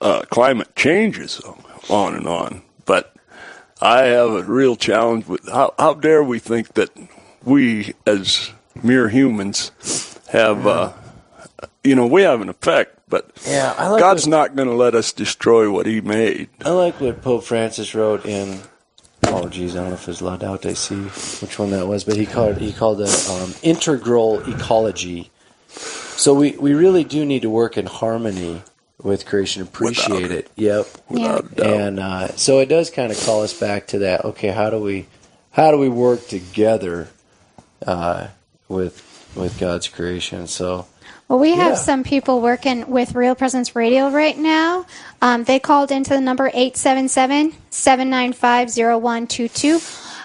uh, 0.00 0.22
climate 0.30 0.74
changes 0.76 1.40
on 1.88 2.14
and 2.14 2.26
on, 2.26 2.62
but 2.86 3.14
I 3.80 4.02
have 4.04 4.30
a 4.30 4.42
real 4.42 4.76
challenge 4.76 5.26
with 5.26 5.46
how, 5.48 5.74
how 5.78 5.94
dare 5.94 6.22
we 6.24 6.38
think 6.38 6.74
that 6.74 6.90
we, 7.44 7.92
as 8.06 8.50
mere 8.82 9.08
humans, 9.08 10.18
have, 10.30 10.66
uh, 10.66 10.92
you 11.82 11.94
know, 11.94 12.06
we 12.06 12.22
have 12.22 12.40
an 12.40 12.48
effect, 12.48 12.98
but 13.08 13.30
Yeah, 13.46 13.74
I 13.76 13.88
like 13.88 14.00
God's 14.00 14.24
what- 14.26 14.30
not 14.30 14.56
going 14.56 14.68
to 14.68 14.74
let 14.74 14.94
us 14.94 15.12
destroy 15.12 15.70
what 15.70 15.84
He 15.86 16.00
made. 16.00 16.48
I 16.64 16.70
like 16.70 16.98
what 17.00 17.20
Pope 17.22 17.44
Francis 17.44 17.94
wrote 17.94 18.24
in. 18.24 18.60
Geez, 19.50 19.74
I 19.74 19.80
don't 19.80 19.88
know 19.88 19.94
if 19.94 20.08
it's 20.08 20.20
Laudato 20.20 20.76
Si, 20.76 20.94
which 21.44 21.58
one 21.58 21.70
that 21.70 21.86
was, 21.88 22.04
but 22.04 22.14
he 22.16 22.24
called 22.26 22.58
he 22.58 22.72
called 22.72 23.00
it 23.00 23.28
um, 23.30 23.52
integral 23.62 24.40
ecology. 24.48 25.30
So 26.16 26.34
we, 26.34 26.52
we 26.52 26.74
really 26.74 27.04
do 27.04 27.24
need 27.24 27.42
to 27.42 27.50
work 27.50 27.76
in 27.76 27.86
harmony 27.86 28.62
with 29.02 29.26
creation, 29.26 29.62
appreciate 29.62 30.22
Without- 30.22 30.30
it. 30.38 30.50
Yep, 30.56 30.86
Without 31.10 31.44
a 31.44 31.54
doubt. 31.54 31.66
and 31.66 32.00
uh, 32.00 32.28
so 32.36 32.60
it 32.60 32.66
does 32.68 32.90
kind 32.90 33.10
of 33.12 33.20
call 33.24 33.42
us 33.42 33.58
back 33.58 33.88
to 33.88 33.98
that. 34.00 34.24
Okay, 34.24 34.48
how 34.48 34.70
do 34.70 34.78
we 34.80 35.06
how 35.50 35.70
do 35.70 35.78
we 35.78 35.88
work 35.88 36.26
together 36.26 37.08
uh, 37.86 38.28
with 38.68 39.02
with 39.36 39.58
God's 39.58 39.88
creation? 39.88 40.46
So 40.46 40.86
Well, 41.28 41.38
we 41.38 41.50
have 41.50 41.72
Yeah. 41.72 41.74
some 41.74 42.04
people 42.04 42.40
working 42.40 42.88
with 42.88 43.14
Real 43.14 43.34
Presence 43.34 43.74
Radio 43.76 44.08
right 44.10 44.38
now. 44.38 44.86
Um, 45.20 45.44
they 45.44 45.58
called 45.58 45.90
into 45.90 46.10
the 46.10 46.20
number 46.20 46.46
877 46.48 47.52
795 47.70 48.70
0122. 48.70 49.80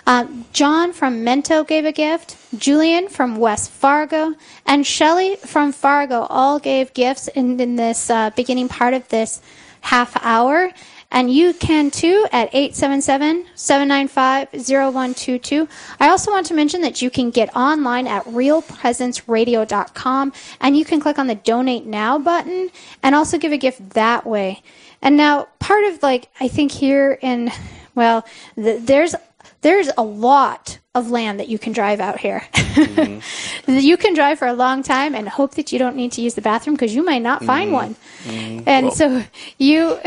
Um, 0.05 0.45
John 0.53 0.93
from 0.93 1.25
Mento 1.25 1.67
gave 1.67 1.85
a 1.85 1.91
gift. 1.91 2.37
Julian 2.57 3.09
from 3.09 3.37
West 3.37 3.71
Fargo. 3.71 4.35
And 4.65 4.85
Shelly 4.85 5.37
from 5.37 5.71
Fargo 5.71 6.27
all 6.29 6.59
gave 6.59 6.93
gifts 6.93 7.27
in, 7.29 7.59
in 7.59 7.75
this 7.75 8.09
uh, 8.09 8.29
beginning 8.31 8.69
part 8.69 8.93
of 8.93 9.07
this 9.09 9.41
half 9.81 10.15
hour. 10.23 10.71
And 11.11 11.33
you 11.33 11.53
can 11.53 11.89
too 11.89 12.27
at 12.31 12.53
877 12.53 13.47
795 13.55 14.49
0122. 14.53 15.67
I 15.99 16.09
also 16.09 16.29
want 16.31 16.45
to 16.47 16.53
mention 16.53 16.81
that 16.81 17.01
you 17.01 17.09
can 17.09 17.31
get 17.31 17.55
online 17.55 18.05
at 18.05 18.23
realpresenceradio.com 18.25 20.33
and 20.61 20.77
you 20.77 20.85
can 20.85 20.99
click 20.99 21.17
on 21.17 21.25
the 21.25 21.33
donate 21.33 21.87
now 21.87 22.19
button 22.19 22.69
and 23.01 23.15
also 23.15 23.39
give 23.39 23.51
a 23.51 23.57
gift 23.57 23.89
that 23.91 24.27
way. 24.27 24.61
And 25.01 25.15
now, 25.17 25.47
part 25.57 25.83
of 25.85 26.03
like, 26.03 26.29
I 26.39 26.47
think 26.47 26.71
here 26.71 27.17
in, 27.21 27.51
well, 27.95 28.23
th- 28.55 28.83
there's 28.83 29.15
there's 29.61 29.89
a 29.97 30.03
lot 30.03 30.79
of 30.95 31.11
land 31.11 31.39
that 31.39 31.49
you 31.49 31.59
can 31.59 31.73
drive 31.73 31.99
out 31.99 32.19
here. 32.19 32.43
Mm-hmm. 32.53 33.71
you 33.77 33.97
can 33.97 34.13
drive 34.13 34.39
for 34.39 34.47
a 34.47 34.53
long 34.53 34.83
time 34.83 35.15
and 35.15 35.27
hope 35.27 35.55
that 35.55 35.71
you 35.71 35.79
don't 35.79 35.95
need 35.95 36.13
to 36.13 36.21
use 36.21 36.33
the 36.33 36.41
bathroom 36.41 36.75
because 36.75 36.95
you 36.95 37.03
might 37.03 37.21
not 37.21 37.43
find 37.43 37.67
mm-hmm. 37.67 37.73
one. 37.73 37.95
Mm-hmm. 38.23 38.63
And 38.67 38.93
so 38.93 39.23
you, 39.57 39.99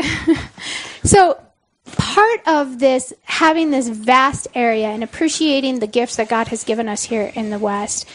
so 1.03 1.39
part 1.85 2.41
of 2.47 2.79
this, 2.79 3.13
having 3.23 3.71
this 3.71 3.87
vast 3.87 4.47
area 4.55 4.87
and 4.87 5.03
appreciating 5.03 5.79
the 5.79 5.87
gifts 5.87 6.15
that 6.15 6.29
God 6.29 6.47
has 6.47 6.63
given 6.63 6.87
us 6.89 7.03
here 7.03 7.31
in 7.35 7.49
the 7.49 7.59
West, 7.59 8.07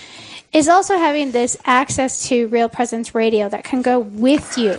is 0.52 0.68
also 0.68 0.96
having 0.96 1.30
this 1.30 1.58
access 1.64 2.28
to 2.28 2.48
Real 2.48 2.68
Presence 2.68 3.14
Radio 3.14 3.48
that 3.48 3.64
can 3.64 3.82
go 3.82 3.98
with 3.98 4.56
you 4.56 4.78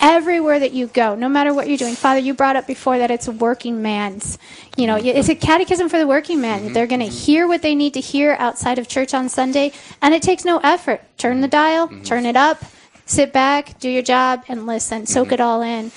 everywhere 0.00 0.58
that 0.58 0.72
you 0.72 0.86
go, 0.88 1.14
no 1.14 1.28
matter 1.28 1.54
what 1.54 1.68
you're 1.68 1.76
doing. 1.76 1.94
Father, 1.94 2.20
you 2.20 2.34
brought 2.34 2.56
up 2.56 2.66
before 2.66 2.98
that 2.98 3.10
it's 3.10 3.28
a 3.28 3.32
working 3.32 3.82
man's, 3.82 4.38
you 4.76 4.86
know, 4.86 4.96
it's 4.96 5.28
a 5.28 5.34
catechism 5.34 5.88
for 5.88 5.98
the 5.98 6.06
working 6.06 6.40
man. 6.40 6.60
Mm-hmm. 6.60 6.72
They're 6.72 6.86
going 6.86 7.00
to 7.00 7.06
mm-hmm. 7.06 7.14
hear 7.16 7.48
what 7.48 7.62
they 7.62 7.74
need 7.74 7.94
to 7.94 8.00
hear 8.00 8.36
outside 8.38 8.78
of 8.78 8.88
church 8.88 9.14
on 9.14 9.28
Sunday, 9.28 9.72
and 10.02 10.14
it 10.14 10.22
takes 10.22 10.44
no 10.44 10.58
effort. 10.58 11.00
Turn 11.18 11.40
the 11.40 11.48
dial, 11.48 11.88
mm-hmm. 11.88 12.02
turn 12.02 12.26
it 12.26 12.36
up, 12.36 12.62
sit 13.06 13.32
back, 13.32 13.78
do 13.80 13.88
your 13.88 14.02
job, 14.02 14.44
and 14.48 14.66
listen. 14.66 15.06
Soak 15.06 15.32
it 15.32 15.40
all 15.40 15.62
in. 15.62 15.92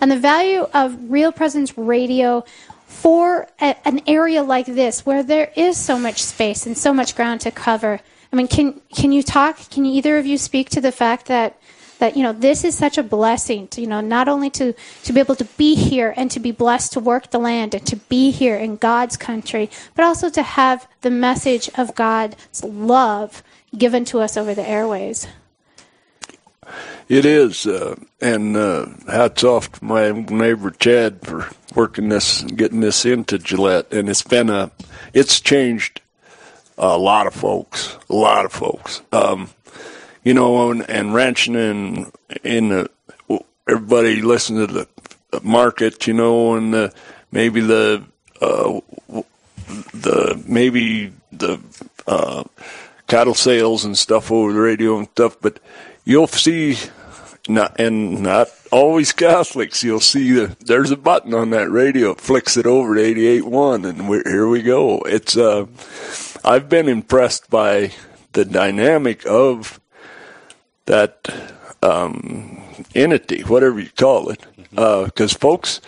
And 0.00 0.10
the 0.10 0.18
value 0.18 0.66
of 0.74 1.10
Real 1.10 1.32
Presence 1.32 1.76
Radio 1.78 2.44
for 2.86 3.48
a, 3.60 3.76
an 3.86 4.00
area 4.06 4.42
like 4.42 4.66
this, 4.66 5.04
where 5.04 5.22
there 5.22 5.52
is 5.56 5.76
so 5.76 5.98
much 5.98 6.22
space 6.22 6.66
and 6.66 6.76
so 6.76 6.92
much 6.92 7.16
ground 7.16 7.40
to 7.42 7.50
cover. 7.50 8.00
I 8.32 8.36
mean, 8.36 8.48
can 8.48 8.80
can 8.94 9.12
you 9.12 9.22
talk? 9.22 9.70
Can 9.70 9.86
either 9.86 10.18
of 10.18 10.26
you 10.26 10.38
speak 10.38 10.68
to 10.70 10.80
the 10.80 10.92
fact 10.92 11.26
that 11.26 11.56
that 12.04 12.18
you 12.18 12.22
know 12.22 12.34
this 12.34 12.64
is 12.64 12.76
such 12.76 12.98
a 12.98 13.02
blessing 13.02 13.66
to 13.68 13.80
you 13.80 13.86
know 13.86 14.02
not 14.02 14.28
only 14.28 14.50
to 14.50 14.74
to 15.04 15.12
be 15.14 15.20
able 15.20 15.34
to 15.34 15.46
be 15.56 15.74
here 15.74 16.12
and 16.18 16.30
to 16.30 16.38
be 16.38 16.50
blessed 16.50 16.92
to 16.92 17.00
work 17.00 17.30
the 17.30 17.38
land 17.38 17.74
and 17.74 17.86
to 17.86 17.96
be 17.96 18.30
here 18.30 18.56
in 18.56 18.76
God's 18.76 19.16
country, 19.16 19.70
but 19.94 20.04
also 20.04 20.28
to 20.28 20.42
have 20.42 20.86
the 21.00 21.10
message 21.10 21.70
of 21.78 21.94
God's 21.94 22.62
love 22.62 23.42
given 23.76 24.04
to 24.04 24.20
us 24.20 24.36
over 24.36 24.54
the 24.54 24.68
airways. 24.68 25.26
It 27.08 27.24
is, 27.24 27.66
uh, 27.66 27.96
and 28.20 28.54
uh, 28.54 28.86
hats 29.06 29.42
off 29.42 29.72
to 29.72 29.84
my 29.84 30.12
neighbor 30.12 30.70
Chad 30.70 31.22
for 31.22 31.48
working 31.74 32.10
this, 32.10 32.42
getting 32.42 32.80
this 32.80 33.04
into 33.06 33.38
Gillette, 33.38 33.92
and 33.92 34.08
it's 34.10 34.22
been 34.22 34.50
a, 34.50 34.70
it's 35.12 35.40
changed 35.40 36.00
a 36.76 36.98
lot 36.98 37.26
of 37.26 37.34
folks, 37.34 37.96
a 38.08 38.14
lot 38.14 38.44
of 38.44 38.52
folks. 38.52 39.02
Um, 39.12 39.50
you 40.24 40.34
know, 40.34 40.70
and, 40.70 40.88
and 40.90 41.14
ranching 41.14 41.54
in 41.54 42.12
in 42.42 42.68
the, 42.70 42.90
everybody 43.68 44.22
listen 44.22 44.56
to 44.56 44.66
the 44.66 44.88
market, 45.42 46.06
you 46.06 46.14
know, 46.14 46.54
and 46.54 46.74
the, 46.74 46.92
maybe 47.30 47.60
the 47.60 48.04
uh, 48.40 48.80
the 49.92 50.42
maybe 50.46 51.12
the 51.32 51.60
uh, 52.06 52.44
cattle 53.06 53.34
sales 53.34 53.84
and 53.84 53.96
stuff 53.96 54.30
over 54.32 54.52
the 54.52 54.60
radio 54.60 54.98
and 54.98 55.08
stuff, 55.10 55.36
but 55.40 55.60
you'll 56.04 56.26
see 56.26 56.76
not 57.48 57.78
and 57.78 58.22
not 58.22 58.48
always 58.72 59.12
Catholics. 59.12 59.84
You'll 59.84 60.00
see 60.00 60.32
the, 60.32 60.56
there's 60.60 60.90
a 60.90 60.96
button 60.96 61.34
on 61.34 61.50
that 61.50 61.70
radio. 61.70 62.12
It 62.12 62.20
flicks 62.20 62.56
it 62.56 62.66
over 62.66 62.94
to 62.94 63.00
88.1 63.00 63.88
and 63.88 64.26
here 64.26 64.48
we 64.48 64.62
go. 64.62 65.00
It's, 65.00 65.36
uh, 65.36 65.66
I've 66.44 66.68
been 66.68 66.88
impressed 66.88 67.50
by 67.50 67.92
the 68.32 68.44
dynamic 68.44 69.26
of 69.26 69.80
that, 70.86 71.28
um, 71.82 72.62
entity, 72.94 73.42
whatever 73.42 73.80
you 73.80 73.90
call 73.96 74.30
it. 74.30 74.40
Uh, 74.76 75.08
cause 75.14 75.32
folks 75.32 75.80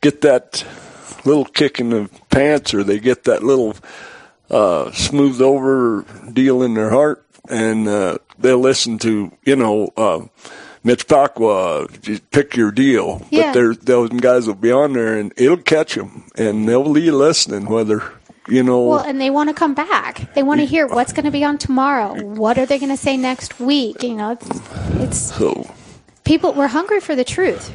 get 0.00 0.20
that 0.20 0.64
little 1.24 1.44
kick 1.44 1.80
in 1.80 1.90
the 1.90 2.10
pants 2.30 2.74
or 2.74 2.84
they 2.84 2.98
get 2.98 3.24
that 3.24 3.42
little, 3.42 3.74
uh, 4.50 4.90
smoothed 4.92 5.40
over 5.40 6.04
deal 6.32 6.62
in 6.62 6.74
their 6.74 6.90
heart 6.90 7.24
and, 7.48 7.88
uh, 7.88 8.18
they'll 8.38 8.58
listen 8.58 8.98
to, 8.98 9.32
you 9.44 9.56
know, 9.56 9.90
uh, 9.96 10.20
Mitch 10.84 11.06
Pacwa, 11.06 11.88
pick 12.30 12.56
your 12.56 12.70
deal. 12.70 13.26
Yeah. 13.30 13.46
But 13.48 13.52
there, 13.54 13.74
those 13.74 14.10
guys 14.10 14.46
will 14.46 14.54
be 14.54 14.70
on 14.72 14.92
there 14.92 15.18
and 15.18 15.32
it'll 15.36 15.56
catch 15.56 15.94
them 15.96 16.24
and 16.36 16.68
they'll 16.68 16.92
be 16.92 17.10
listening 17.10 17.66
whether, 17.66 18.02
you 18.48 18.62
know. 18.62 18.82
Well, 18.88 19.00
and 19.00 19.20
they 19.20 19.30
want 19.30 19.48
to 19.50 19.54
come 19.54 19.74
back. 19.74 20.34
They 20.34 20.42
want 20.42 20.60
to 20.60 20.66
hear 20.66 20.86
what's 20.86 21.12
going 21.12 21.24
to 21.24 21.30
be 21.30 21.44
on 21.44 21.58
tomorrow. 21.58 22.22
What 22.22 22.58
are 22.58 22.66
they 22.66 22.78
going 22.78 22.90
to 22.90 22.96
say 22.96 23.16
next 23.16 23.60
week? 23.60 24.02
You 24.02 24.14
know, 24.14 24.32
it's, 24.32 24.48
it's 25.00 25.18
so, 25.18 25.70
people. 26.24 26.52
We're 26.54 26.68
hungry 26.68 27.00
for 27.00 27.14
the 27.14 27.24
truth. 27.24 27.72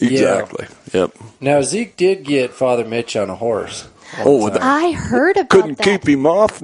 exactly. 0.00 0.66
Yep. 0.92 1.16
Now 1.40 1.62
Zeke 1.62 1.96
did 1.96 2.24
get 2.24 2.52
Father 2.52 2.84
Mitch 2.84 3.16
on 3.16 3.30
a 3.30 3.36
horse. 3.36 3.88
Oh, 4.18 4.50
that, 4.50 4.60
I 4.62 4.90
heard 4.92 5.38
about 5.38 5.48
couldn't 5.48 5.78
that. 5.78 5.84
keep 5.84 6.06
him 6.06 6.26
off. 6.26 6.62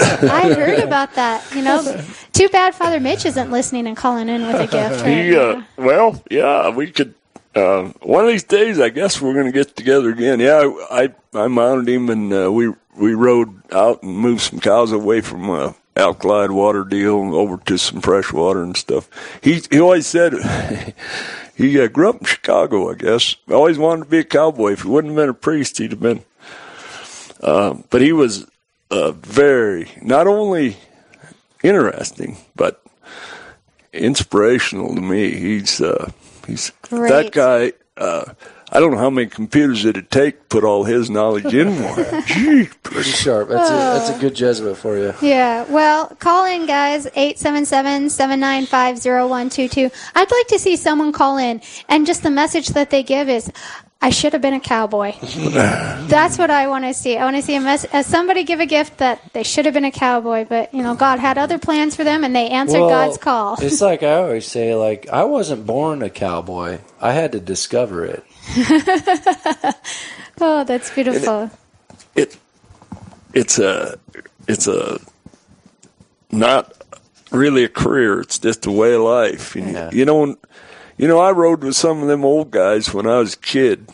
I 0.00 0.54
heard 0.54 0.78
about 0.82 1.14
that. 1.14 1.44
You 1.54 1.62
know, 1.62 2.02
too 2.32 2.48
bad 2.48 2.74
Father 2.74 2.98
Mitch 2.98 3.26
isn't 3.26 3.50
listening 3.50 3.86
and 3.86 3.96
calling 3.96 4.28
in 4.30 4.46
with 4.46 4.56
a 4.56 4.66
gift. 4.66 5.02
Right 5.02 5.24
He, 5.24 5.36
uh, 5.36 5.62
well, 5.76 6.22
yeah, 6.30 6.70
we 6.70 6.90
could. 6.90 7.14
Uh, 7.58 7.92
one 8.02 8.24
of 8.24 8.30
these 8.30 8.44
days, 8.44 8.78
I 8.78 8.88
guess 8.88 9.20
we're 9.20 9.34
going 9.34 9.46
to 9.46 9.52
get 9.52 9.74
together 9.74 10.10
again. 10.10 10.38
Yeah, 10.38 10.70
I 10.90 11.08
I, 11.34 11.42
I 11.42 11.48
mounted 11.48 11.88
him 11.88 12.08
and 12.08 12.32
uh, 12.32 12.52
we 12.52 12.72
we 12.96 13.14
rode 13.14 13.72
out 13.72 14.00
and 14.04 14.16
moved 14.16 14.42
some 14.42 14.60
cows 14.60 14.92
away 14.92 15.22
from 15.22 15.50
uh, 15.50 15.72
alkaline 15.96 16.54
water 16.54 16.84
deal 16.84 17.34
over 17.34 17.56
to 17.56 17.76
some 17.76 18.00
fresh 18.00 18.32
water 18.32 18.62
and 18.62 18.76
stuff. 18.76 19.10
He 19.42 19.60
he 19.72 19.80
always 19.80 20.06
said 20.06 20.34
he 21.56 21.80
uh, 21.80 21.88
grew 21.88 22.10
up 22.10 22.20
in 22.20 22.26
Chicago. 22.26 22.92
I 22.92 22.94
guess 22.94 23.34
always 23.50 23.76
wanted 23.76 24.04
to 24.04 24.10
be 24.10 24.18
a 24.20 24.24
cowboy. 24.24 24.74
If 24.74 24.82
he 24.82 24.88
wouldn't 24.88 25.14
have 25.14 25.20
been 25.20 25.28
a 25.30 25.34
priest, 25.34 25.78
he'd 25.78 25.90
have 25.90 26.00
been. 26.00 26.22
Uh, 27.42 27.78
but 27.90 28.02
he 28.02 28.12
was 28.12 28.46
uh, 28.92 29.10
very 29.10 29.90
not 30.00 30.28
only 30.28 30.76
interesting 31.64 32.36
but 32.54 32.80
inspirational 33.92 34.94
to 34.94 35.00
me. 35.00 35.34
He's 35.34 35.80
uh, 35.80 36.10
he's 36.46 36.72
Great. 36.82 37.10
that 37.10 37.32
guy. 37.32 37.72
Uh, 37.96 38.32
I 38.70 38.80
don't 38.80 38.90
know 38.92 38.98
how 38.98 39.08
many 39.10 39.28
computers 39.28 39.84
it'd 39.84 40.10
take 40.10 40.38
to 40.40 40.44
put 40.46 40.64
all 40.64 40.84
his 40.84 41.08
knowledge 41.08 41.54
in 41.54 41.82
one. 41.82 42.22
Gee, 42.26 42.68
Pretty 42.82 43.10
sharp. 43.10 43.48
That's 43.48 43.70
a 43.70 43.72
that's 43.72 44.10
a 44.10 44.18
good 44.20 44.34
Jesuit 44.34 44.76
for 44.76 44.98
you. 44.98 45.14
Yeah, 45.22 45.64
well, 45.70 46.08
call 46.18 46.44
in, 46.46 46.66
guys, 46.66 47.06
877-795-0122. 47.06 49.92
I'd 50.14 50.30
like 50.30 50.46
to 50.48 50.58
see 50.58 50.76
someone 50.76 51.12
call 51.12 51.38
in, 51.38 51.60
and 51.88 52.06
just 52.06 52.22
the 52.22 52.30
message 52.30 52.68
that 52.68 52.90
they 52.90 53.02
give 53.02 53.28
is, 53.28 53.50
I 54.00 54.10
should 54.10 54.32
have 54.32 54.42
been 54.42 54.54
a 54.54 54.60
cowboy. 54.60 55.12
That's 55.22 56.38
what 56.38 56.50
I 56.52 56.68
want 56.68 56.84
to 56.84 56.94
see. 56.94 57.16
I 57.16 57.24
want 57.24 57.34
to 57.36 57.42
see 57.42 57.56
a 57.56 57.60
mess- 57.60 57.84
uh, 57.92 58.04
somebody 58.04 58.44
give 58.44 58.60
a 58.60 58.66
gift 58.66 58.98
that 58.98 59.20
they 59.32 59.42
should 59.42 59.64
have 59.64 59.74
been 59.74 59.84
a 59.84 59.90
cowboy, 59.90 60.44
but, 60.48 60.72
you 60.72 60.84
know, 60.84 60.94
God 60.94 61.18
had 61.18 61.36
other 61.36 61.58
plans 61.58 61.96
for 61.96 62.04
them, 62.04 62.22
and 62.22 62.34
they 62.36 62.48
answered 62.48 62.78
Well, 62.80 62.90
God's 62.90 63.18
call. 63.18 63.56
it's 63.60 63.80
like 63.80 64.04
I 64.04 64.14
always 64.22 64.46
say, 64.46 64.74
like 64.76 65.08
I 65.08 65.24
wasn't 65.24 65.66
born 65.66 66.02
a 66.02 66.10
cowboy. 66.10 66.78
I 67.00 67.10
had 67.12 67.32
to 67.32 67.40
discover 67.40 68.04
it. 68.04 68.22
oh, 70.40 70.64
that's 70.64 70.90
beautiful. 70.90 71.50
it 72.14 72.36
it's 73.34 73.58
a 73.58 73.98
it's 74.46 74.66
a 74.66 74.98
not 76.30 76.72
really 77.30 77.64
a 77.64 77.68
career. 77.68 78.20
It's 78.20 78.38
just 78.38 78.66
a 78.66 78.70
way 78.72 78.94
of 78.94 79.02
life. 79.02 79.54
You, 79.56 79.64
Yeah. 79.64 79.90
you 79.92 80.04
know, 80.04 80.36
you 80.96 81.08
know. 81.08 81.18
I 81.18 81.30
rode 81.32 81.62
with 81.62 81.76
some 81.76 82.02
of 82.02 82.08
them 82.08 82.24
old 82.24 82.50
guys 82.50 82.92
when 82.94 83.06
I 83.06 83.18
was 83.18 83.34
a 83.34 83.38
kid, 83.38 83.88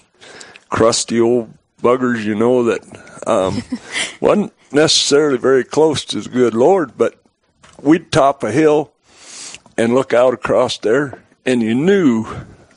crusty 0.69 1.21
old 1.21 1.53
buggers. 1.83 2.23
You 2.25 2.35
know 2.35 2.65
that 2.65 2.83
um, 3.27 3.63
wasn't 4.21 4.53
necessarily 4.73 5.39
very 5.39 5.65
close 5.65 6.05
to 6.07 6.21
the 6.21 6.29
good 6.31 6.55
Lord, 6.55 6.97
but 6.97 7.21
we'd 7.83 8.13
top 8.13 8.43
a 8.45 8.51
hill 8.53 8.93
and 9.77 9.95
look 9.95 10.13
out 10.13 10.33
across 10.35 10.79
there, 10.79 11.23
and 11.45 11.61
you 11.63 11.75
knew 11.75 12.27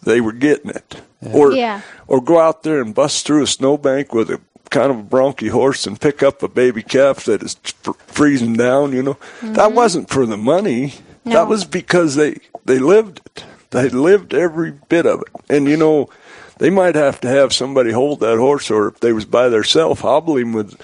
they 0.04 0.20
were 0.22 0.32
getting 0.34 0.72
it. 0.72 1.02
Or 1.34 1.52
Yeah. 1.52 1.82
or 2.08 2.22
go 2.22 2.40
out 2.40 2.64
there 2.64 2.80
and 2.82 2.94
bust 2.94 3.26
through 3.26 3.44
a 3.44 3.48
snowbank 3.48 4.14
with 4.14 4.30
a 4.30 4.40
kind 4.70 4.92
of 4.92 5.00
a 5.00 5.04
bronky 5.04 5.50
horse 5.50 5.88
and 5.88 6.00
pick 6.00 6.22
up 6.22 6.44
a 6.44 6.48
baby 6.48 6.84
calf 6.84 7.24
that 7.26 7.42
is 7.42 7.56
fr- 7.82 7.92
freezing 8.08 8.54
down. 8.54 8.94
You 8.94 9.02
know, 9.04 9.18
that 9.42 9.72
wasn't 9.72 10.10
for 10.10 10.26
the 10.26 10.38
money. 10.38 10.94
No. 11.26 11.34
That 11.34 11.48
was 11.48 11.66
because 11.66 12.16
they 12.16 12.38
they 12.66 12.80
lived 12.80 13.22
it. 13.26 13.44
They 13.72 13.90
lived 13.90 14.34
every 14.34 14.72
bit 14.90 15.06
of 15.06 15.22
it. 15.22 15.28
And 15.50 15.68
you 15.68 15.76
know, 15.78 16.10
they 16.60 16.70
might 16.70 16.96
have 16.96 17.20
to 17.22 17.28
have 17.28 17.52
somebody 17.54 17.92
hold 17.92 18.20
that 18.20 18.38
horse, 18.38 18.70
or 18.72 18.88
if 18.90 19.00
they 19.00 19.12
was 19.14 19.26
by 19.26 19.50
themselves, 19.50 20.02
hobble 20.02 20.38
him 20.38 20.54
with, 20.54 20.80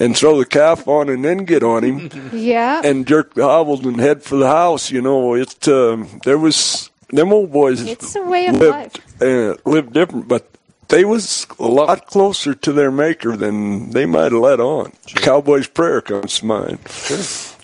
and 0.00 0.16
throw 0.16 0.38
the 0.38 0.44
calf 0.46 0.88
on, 0.88 1.08
and 1.08 1.24
then 1.24 1.44
get 1.44 1.62
on 1.62 1.84
him 1.84 2.10
Yeah. 2.32 2.80
and 2.84 3.06
jerk 3.06 3.34
the 3.34 3.44
hobbles 3.44 3.84
and 3.84 4.00
head 4.00 4.22
for 4.22 4.36
the 4.36 4.46
house. 4.48 4.90
You 4.90 5.02
know, 5.02 5.34
it's 5.34 5.68
um, 5.68 6.20
there 6.24 6.38
was 6.38 6.90
them 7.08 7.32
old 7.32 7.52
boys. 7.52 7.82
It's 7.82 8.14
a 8.16 8.22
way 8.22 8.46
of 8.46 8.60
life. 8.60 8.94
lived 9.20 9.60
uh, 9.66 9.70
lived 9.70 9.92
different, 9.92 10.28
but 10.28 10.50
they 10.88 11.04
was 11.04 11.46
a 11.58 11.66
lot 11.66 12.06
closer 12.06 12.54
to 12.54 12.72
their 12.72 12.90
maker 12.90 13.36
than 13.36 13.90
they 13.90 14.06
might 14.06 14.32
have 14.32 14.40
let 14.40 14.60
on. 14.60 14.92
Cowboy's 15.06 15.68
prayer 15.68 16.00
comes 16.00 16.38
to 16.38 16.46
mind. 16.46 16.78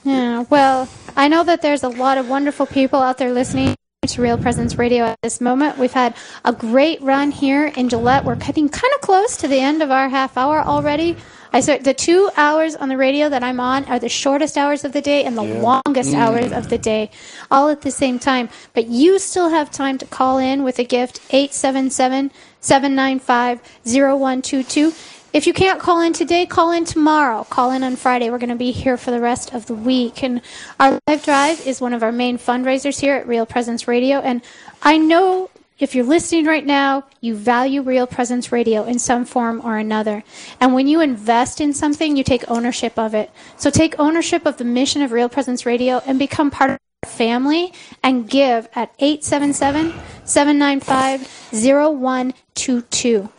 Yeah, 0.05 0.44
well, 0.50 0.88
I 1.16 1.28
know 1.28 1.44
that 1.44 1.62
there's 1.62 1.85
a 1.85 1.88
lot 1.88 2.18
of 2.18 2.28
wonderful 2.28 2.66
people 2.66 3.00
out 3.00 3.18
there 3.18 3.33
listening 3.33 3.76
to 4.09 4.21
Real 4.21 4.37
Presence 4.37 4.79
Radio 4.79 5.05
at 5.05 5.23
this 5.23 5.41
moment. 5.41 5.79
We've 5.79 5.93
had 5.93 6.17
a 6.45 6.53
great 6.53 7.01
run 7.03 7.31
here 7.31 7.69
in 7.69 7.88
Gillette. 7.88 8.25
We're 8.25 8.35
getting 8.35 8.69
kind 8.69 8.93
of 8.95 9.01
close 9.01 9.37
to 9.37 9.47
the 9.47 9.61
end 9.61 9.81
of 9.81 9.93
our 9.93 10.09
half 10.09 10.37
hour 10.37 10.61
already. 10.61 11.17
I 11.53 11.61
said 11.61 11.85
the 11.85 11.95
two 11.95 12.29
hours 12.37 12.75
on 12.75 12.88
the 12.88 12.97
radio 12.97 13.29
that 13.29 13.45
I'm 13.45 13.61
on 13.61 13.85
are 13.85 14.01
the 14.01 14.09
shortest 14.09 14.59
hours 14.59 14.85
of 14.85 14.93
the 14.93 15.01
day 15.01 15.23
and 15.23 15.38
the 15.38 15.45
longest 15.45 16.11
mm. 16.11 16.19
hours 16.19 16.51
of 16.51 16.69
the 16.69 16.79
day, 16.79 17.12
all 17.49 17.69
at 17.69 17.83
the 17.83 17.93
same 17.93 18.19
time. 18.19 18.49
But 18.75 18.88
you 18.88 19.21
still 19.21 19.51
have 19.51 19.71
time 19.71 19.99
to 19.99 20.07
call 20.07 20.38
in 20.38 20.65
with 20.65 20.81
a 20.81 20.85
gift, 20.85 21.21
877 21.31 22.33
795 22.59 23.61
0122. 23.85 24.93
If 25.33 25.47
you 25.47 25.55
can't 25.55 25.81
call 25.81 26.03
in 26.03 26.12
today, 26.12 26.45
call 26.45 26.73
in 26.73 26.85
tomorrow. 26.85 27.45
Call 27.45 27.71
in 27.71 27.83
on 27.83 27.97
Friday. 27.97 28.29
We're 28.29 28.38
going 28.38 28.51
to 28.51 28.55
be 28.55 28.71
here 28.71 28.99
for 28.99 29.11
the 29.11 29.21
rest 29.21 29.55
of 29.55 29.64
the 29.64 29.75
week. 29.75 30.23
And 30.23 30.42
our 30.79 30.99
live 31.07 31.25
drive 31.25 31.66
is 31.66 31.81
one 31.81 31.95
of 31.95 32.03
our 32.03 32.12
main 32.12 32.37
fundraisers 32.37 33.01
here 33.01 33.14
at 33.14 33.27
Real 33.27 33.47
Presence 33.47 33.88
Radio. 33.88 34.18
And 34.18 34.42
I 34.83 34.99
know 34.99 35.49
if 35.79 35.95
you're 35.95 36.05
listening 36.05 36.45
right 36.45 36.66
now, 36.66 37.05
you 37.23 37.35
value 37.35 37.81
Real 37.81 38.07
Presence 38.07 38.53
Radio 38.53 38.85
in 38.85 38.99
some 38.99 39.25
form 39.25 39.62
or 39.64 39.79
another. 39.79 40.23
And 40.61 40.75
when 40.75 40.87
you 40.87 41.01
invest 41.01 41.62
in 41.62 41.73
something, 41.73 42.14
you 42.14 42.25
take 42.25 42.51
ownership 42.51 42.99
of 42.99 43.14
it. 43.14 43.31
So 43.57 43.71
take 43.71 43.99
ownership 43.99 44.45
of 44.45 44.59
the 44.59 44.64
mission 44.64 45.01
of 45.01 45.12
Real 45.12 45.31
Presence 45.31 45.64
Radio 45.64 46.03
and 46.07 46.18
become 46.18 46.51
part 46.51 46.73
of 46.73 46.79
our 47.05 47.09
family 47.09 47.73
and 48.03 48.29
give 48.29 48.68
at 48.75 48.92
877 48.99 49.95
795 50.27 51.27
0122. 51.53 53.31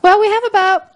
Well, 0.00 0.20
we 0.20 0.28
have 0.28 0.44
about 0.44 0.93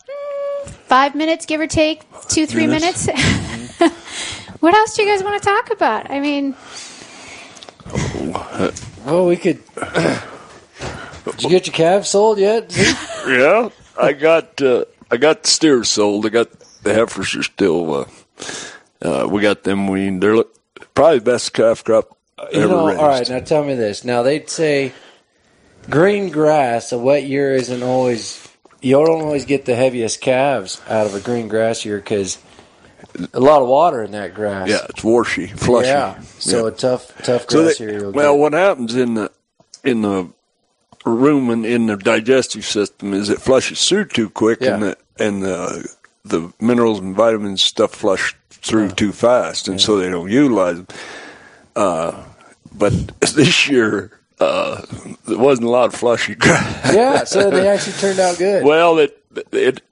five 0.89 1.15
minutes, 1.15 1.47
give 1.47 1.61
or 1.61 1.67
take, 1.67 2.03
two, 2.29 2.47
three 2.47 2.67
minutes. 2.67 3.07
what 4.61 4.75
else 4.75 4.95
do 4.97 5.03
you 5.03 5.09
guys 5.09 5.23
want 5.23 5.41
to 5.43 5.49
talk 5.49 5.71
about? 5.71 6.11
I 6.11 6.21
mean, 6.21 6.55
Well, 9.05 9.27
we 9.27 9.37
could. 9.37 9.61
Did 9.75 11.43
you 11.43 11.49
get 11.51 11.67
your 11.67 11.75
calves 11.75 12.09
sold 12.09 12.39
yet? 12.39 12.75
Yeah, 13.29 13.69
I 14.01 14.15
got 14.15 14.63
uh, 14.63 14.87
I 15.11 15.19
got 15.19 15.43
the 15.43 15.49
steers 15.51 15.91
sold. 15.91 16.25
I 16.25 16.31
got 16.31 16.49
the 16.83 16.95
heifers 16.95 17.35
are 17.37 17.43
still. 17.43 17.93
Uh, 17.95 18.05
uh, 19.03 19.29
we 19.31 19.43
got 19.43 19.65
them 19.65 19.87
weaned. 19.87 20.23
They're 20.23 20.35
look- 20.37 20.55
probably 20.95 21.19
the 21.19 21.25
best 21.33 21.53
calf 21.53 21.85
crop 21.85 22.17
I 22.39 22.49
You 22.55 22.61
ever 22.63 22.69
know, 22.69 22.87
raised. 22.87 23.01
all 23.01 23.09
right. 23.09 23.29
Now 23.29 23.41
tell 23.41 23.63
me 23.65 23.75
this. 23.75 24.03
Now 24.03 24.23
they'd 24.23 24.49
say 24.49 24.95
green 25.91 26.31
grass. 26.31 26.91
A 26.93 26.97
wet 26.99 27.25
year 27.25 27.55
isn't 27.55 27.83
always. 27.83 28.48
You 28.81 28.93
don't 28.93 29.23
always 29.23 29.45
get 29.45 29.65
the 29.65 29.75
heaviest 29.75 30.21
calves 30.21 30.81
out 30.89 31.07
of 31.07 31.15
a 31.15 31.21
green 31.21 31.49
grass 31.49 31.85
year 31.85 31.97
because 31.99 32.39
a 33.33 33.41
lot 33.41 33.61
of 33.63 33.69
water 33.69 34.03
in 34.03 34.13
that 34.13 34.35
grass. 34.35 34.69
Yeah, 34.69 34.87
it's 34.89 35.03
washy, 35.03 35.49
flushy. 35.49 35.89
Yeah. 35.89 36.21
So 36.39 36.63
Yeah. 36.67 36.69
a 36.69 36.71
tough, 36.75 37.13
tough 37.25 37.51
So 37.51 37.65
grass 37.65 37.79
they- 37.79 37.85
year. 37.87 38.01
You'll 38.01 38.13
well, 38.13 38.35
get. 38.35 38.41
what 38.41 38.53
happens 38.53 38.95
in 38.95 39.15
the 39.15 39.31
in 39.85 40.03
the 40.03 40.29
rumen 41.05 41.65
in 41.67 41.87
the 41.87 41.97
digestive 41.97 42.65
system 42.65 43.15
is 43.15 43.29
it 43.31 43.41
flushes 43.41 43.85
through 43.89 44.05
too 44.07 44.31
quick, 44.31 44.61
and 44.63 44.83
the 44.83 44.97
and 45.19 45.43
the 45.43 45.89
the 46.25 46.53
minerals 46.61 46.99
and 47.01 47.17
vitamins 47.17 47.63
stuff 47.63 47.93
flush 47.93 48.37
through 48.51 48.91
too 48.91 49.13
fast, 49.13 49.67
and 49.69 49.81
so 49.81 49.97
they 49.99 50.09
don't 50.11 50.31
utilize 50.31 50.77
them. 50.77 50.87
Uh, 51.75 52.23
but 52.73 52.93
this 53.21 53.69
year. 53.69 54.13
Uh, 54.41 54.83
there 55.27 55.39
wasn't 55.39 55.67
a 55.67 55.71
lot 55.71 55.87
of 55.87 55.95
flushy 55.95 56.35
grass. 56.35 56.95
yeah. 56.95 57.25
So 57.25 57.51
they 57.51 57.69
actually 57.69 57.95
turned 57.95 58.21
out 58.21 58.39
good. 58.39 58.65
Well, 58.65 58.99
it 58.99 59.21
it 59.53 59.83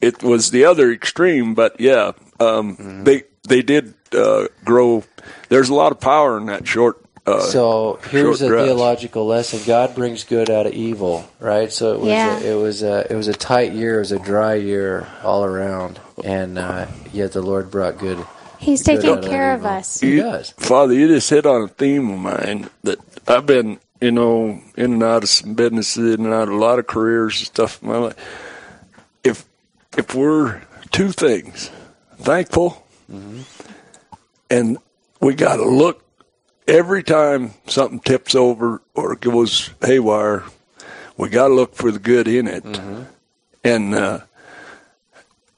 it 0.00 0.22
was 0.22 0.50
the 0.50 0.64
other 0.64 0.90
extreme, 0.92 1.54
but 1.54 1.78
yeah, 1.80 2.12
um, 2.40 2.76
Mm-hmm. 2.76 3.04
they 3.04 3.22
they 3.48 3.62
did 3.62 3.94
uh, 4.12 4.48
grow. 4.64 5.04
There's 5.48 5.68
a 5.68 5.74
lot 5.74 5.92
of 5.92 6.00
power 6.00 6.36
in 6.38 6.46
that 6.46 6.66
short. 6.66 6.98
Uh, 7.24 7.38
So 7.40 8.00
here's 8.10 8.38
short 8.38 8.40
a 8.40 8.48
grass. 8.48 8.64
theological 8.66 9.26
lesson: 9.26 9.60
God 9.64 9.94
brings 9.94 10.24
good 10.24 10.50
out 10.50 10.66
of 10.66 10.72
evil, 10.72 11.24
right? 11.38 11.70
So 11.70 11.92
it 11.94 12.00
was 12.00 12.08
Yeah. 12.08 12.38
a, 12.40 12.52
it 12.52 12.54
was 12.60 12.82
a 12.82 13.06
it 13.12 13.14
was 13.14 13.28
a 13.28 13.32
tight 13.34 13.72
year, 13.72 13.96
it 13.96 14.00
was 14.00 14.12
a 14.12 14.18
dry 14.18 14.54
year 14.54 15.06
all 15.22 15.44
around, 15.44 16.00
and 16.24 16.58
uh, 16.58 16.86
yet 17.12 17.30
the 17.32 17.40
Lord 17.42 17.70
brought 17.70 17.98
good. 17.98 18.18
He's 18.58 18.82
taking 18.82 19.10
out 19.10 19.18
of 19.24 19.30
care 19.30 19.52
of 19.54 19.60
evil. 19.60 19.70
us. 19.72 20.00
He 20.00 20.14
You- 20.16 20.22
does. 20.22 20.50
Father, 20.58 20.94
you 20.94 21.06
just 21.06 21.30
hit 21.30 21.46
on 21.46 21.62
a 21.62 21.68
theme 21.68 22.10
of 22.10 22.18
mine 22.18 22.70
that 22.82 22.98
I've 23.28 23.46
been, 23.46 23.78
you 24.02 24.10
know, 24.10 24.60
in 24.76 24.94
and 24.94 25.02
out 25.02 25.22
of 25.22 25.28
some 25.28 25.54
businesses, 25.54 26.14
in 26.14 26.24
and 26.26 26.34
out 26.34 26.48
of 26.48 26.54
a 26.54 26.58
lot 26.58 26.78
of 26.80 26.86
careers 26.88 27.38
and 27.38 27.46
stuff 27.46 27.80
in 27.82 27.88
my 27.88 27.96
life. 27.98 28.16
If 29.22 29.44
if 29.96 30.14
we're 30.14 30.60
two 30.90 31.12
things, 31.12 31.70
thankful, 32.16 32.84
and 34.50 34.76
we 35.20 35.34
got 35.34 35.56
to 35.56 35.64
look 35.64 36.04
every 36.66 37.02
time 37.04 37.52
something 37.66 38.00
tips 38.00 38.34
over 38.34 38.82
or 38.94 39.14
goes 39.16 39.70
haywire, 39.80 40.42
we 41.16 41.28
got 41.28 41.48
to 41.48 41.54
look 41.54 41.74
for 41.74 41.90
the 41.92 41.98
good 42.00 42.26
in 42.26 42.48
it, 42.48 42.64
and 43.62 43.94
uh, 43.94 44.20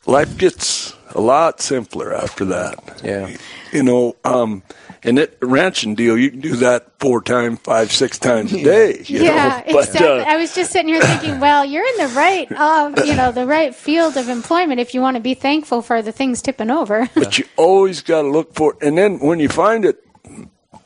life 0.07 0.37
gets 0.37 0.95
a 1.14 1.21
lot 1.21 1.61
simpler 1.61 2.14
after 2.14 2.45
that 2.47 3.01
Yeah. 3.05 3.29
you 3.73 3.83
know, 3.83 4.17
um, 4.25 4.62
and 5.07 5.19
that 5.19 5.37
ranching 5.43 5.95
deal, 5.95 6.17
you 6.17 6.31
can 6.31 6.40
do 6.40 6.57
that 6.57 6.87
four 6.99 7.21
times, 7.21 7.59
five, 7.62 7.93
six 7.93 8.19
times 8.19 8.53
a 8.55 8.62
day. 8.64 9.05
You 9.09 9.23
Yeah, 9.25 9.62
know? 9.67 9.73
but 9.75 9.85
exactly. 9.88 10.21
uh, 10.23 10.25
I 10.25 10.37
was 10.37 10.55
just 10.55 10.73
sitting 10.73 10.88
here 10.88 11.03
thinking, 11.03 11.40
well, 11.40 11.62
you're 11.64 11.85
in 11.87 11.97
the 11.99 12.09
right, 12.14 12.51
uh, 12.51 12.90
you 13.05 13.14
know, 13.14 13.31
the 13.31 13.47
right 13.47 13.75
field 13.75 14.17
of 14.17 14.29
employment 14.31 14.81
if 14.81 14.95
you 14.95 15.01
want 15.03 15.17
to 15.17 15.21
be 15.23 15.35
thankful 15.35 15.83
for 15.83 16.01
the 16.03 16.11
things 16.12 16.40
tipping 16.43 16.71
over. 16.71 17.09
but 17.14 17.38
you 17.38 17.45
always 17.57 18.01
got 18.03 18.23
to 18.23 18.29
look 18.29 18.55
for, 18.55 18.73
it. 18.81 18.87
and 18.87 18.97
then 18.97 19.19
when 19.21 19.38
you 19.40 19.49
find 19.49 19.85
it, 19.85 20.03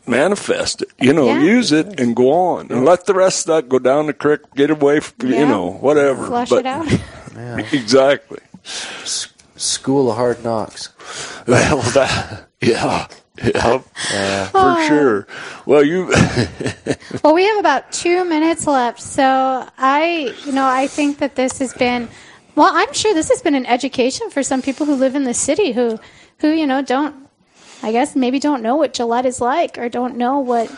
manifest 0.07 0.83
it. 0.83 0.89
You 0.99 1.13
know, 1.13 1.27
Yeah. 1.27 1.41
use 1.41 1.71
it 1.71 2.01
and 2.01 2.17
go 2.17 2.33
on, 2.33 2.71
and 2.73 2.85
let 2.85 3.07
the 3.07 3.15
rest 3.15 3.49
of 3.49 3.55
that 3.55 3.69
go 3.69 3.79
down 3.79 4.07
the 4.07 4.13
creek, 4.15 4.41
get 4.57 4.71
away, 4.71 5.01
from, 5.01 5.31
Yeah. 5.31 5.41
you 5.41 5.47
know, 5.47 5.71
whatever. 5.81 6.27
Flush 6.27 6.51
but, 6.51 6.61
it 6.61 6.67
out. 6.67 6.89
Exactly. 7.73 8.39
School 9.57 10.11
of 10.11 10.17
hard 10.17 10.45
knocks. 10.45 10.91
Well, 11.49 11.81
that, 11.93 12.47
yeah, 12.61 13.09
yeah, 13.43 13.83
Yeah. 14.13 14.21
Uh, 14.21 14.47
for 14.49 14.59
oh. 14.59 14.87
sure. 14.87 15.27
Well, 15.65 15.83
you, 15.83 16.07
Well, 17.25 17.35
we 17.35 17.45
have 17.45 17.59
about 17.59 17.91
two 17.91 18.25
minutes 18.25 18.67
left, 18.67 19.01
so 19.01 19.67
I, 19.79 20.35
you 20.45 20.53
know, 20.53 20.67
I 20.67 20.87
think 20.87 21.19
that 21.19 21.37
this 21.37 21.59
has 21.59 21.73
been. 21.75 22.09
Well, 22.55 22.71
I'm 22.71 22.93
sure 22.93 23.15
this 23.15 23.29
has 23.31 23.41
been 23.41 23.55
an 23.55 23.67
education 23.67 24.31
for 24.31 24.43
some 24.43 24.61
people 24.61 24.85
who 24.85 24.95
live 24.95 25.15
in 25.15 25.25
the 25.25 25.35
city 25.35 25.73
who, 25.73 25.99
who 26.41 26.51
you 26.51 26.67
know, 26.67 26.83
don't. 26.83 27.29
I 27.83 27.93
guess 27.93 28.17
maybe 28.17 28.41
don't 28.41 28.63
know 28.63 28.77
what 28.77 28.93
Gillette 28.93 29.25
is 29.25 29.41
like 29.41 29.79
or 29.79 29.89
don't 29.89 30.17
know 30.17 30.41
what 30.41 30.71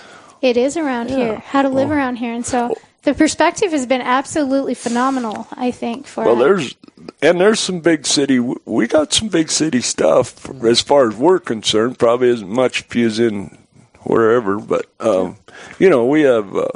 it 0.42 0.56
is 0.56 0.76
around 0.76 1.08
here, 1.08 1.36
how 1.38 1.62
to 1.62 1.68
live 1.68 1.90
around 1.90 2.16
here, 2.16 2.32
and 2.32 2.44
so 2.44 2.76
the 3.02 3.14
perspective 3.14 3.72
has 3.72 3.86
been 3.86 4.00
absolutely 4.02 4.74
phenomenal. 4.74 5.46
I 5.52 5.70
think 5.70 6.06
for 6.06 6.24
Well, 6.24 6.36
there's 6.36 6.74
and 7.22 7.40
there's 7.40 7.60
some 7.60 7.80
big 7.80 8.06
city. 8.06 8.38
We 8.38 8.86
got 8.86 9.12
some 9.12 9.28
big 9.28 9.50
city 9.50 9.80
stuff 9.80 10.48
as 10.64 10.80
far 10.80 11.08
as 11.08 11.16
we're 11.16 11.38
concerned. 11.40 11.98
Probably 11.98 12.28
isn't 12.28 12.48
much 12.48 12.80
if 12.82 12.94
you's 12.94 13.18
in 13.18 13.58
wherever, 14.02 14.58
but 14.58 14.86
um, 15.00 15.36
you 15.78 15.88
know 15.88 16.04
we 16.04 16.22
have 16.22 16.54
uh, 16.54 16.68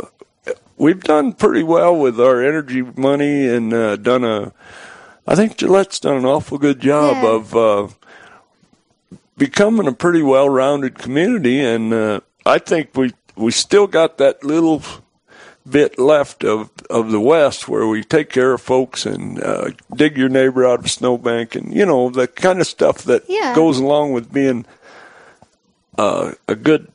we've 0.77 1.03
done 1.03 1.33
pretty 1.35 1.63
well 1.63 1.95
with 1.97 2.19
our 2.21 2.43
energy 2.43 2.83
money 2.83 3.47
and 3.49 3.73
uh, 3.73 3.97
done 3.97 4.25
a. 4.25 4.53
I 5.27 5.35
think 5.35 5.57
Gillette's 5.57 6.01
done 6.01 6.17
an 6.17 6.27
awful 6.27 6.59
good 6.59 6.81
job 6.81 7.17
Yeah. 7.23 7.31
of 7.31 7.57
uh, 7.57 7.89
becoming 9.37 9.87
a 9.87 9.93
pretty 9.93 10.23
well-rounded 10.23 10.99
community, 10.99 11.61
and 11.61 11.93
uh, 11.93 12.21
I 12.47 12.59
think 12.59 12.91
we 12.97 13.13
we 13.37 13.51
still 13.51 13.87
got 13.87 14.19
that 14.19 14.45
little 14.45 14.83
bit 15.69 15.99
left 15.99 16.45
of, 16.45 16.71
of 16.91 17.11
the 17.11 17.21
West 17.21 17.69
where 17.69 17.87
we 17.87 18.05
take 18.05 18.29
care 18.31 18.53
of 18.53 18.61
folks 18.61 19.07
and 19.07 19.43
uh, 19.43 19.71
dig 19.95 20.17
your 20.19 20.29
neighbor 20.29 20.67
out 20.67 20.81
of 20.81 20.85
a 20.85 20.89
snowbank 20.89 21.55
and, 21.55 21.73
you 21.75 21.87
know, 21.87 22.11
the 22.11 22.27
kind 22.29 22.61
of 22.61 22.67
stuff 22.67 22.99
that 23.05 23.23
Yeah. 23.29 23.55
goes 23.55 23.79
along 23.79 24.13
with 24.13 24.33
being 24.33 24.67
uh, 25.99 26.33
a 26.49 26.55
good 26.55 26.89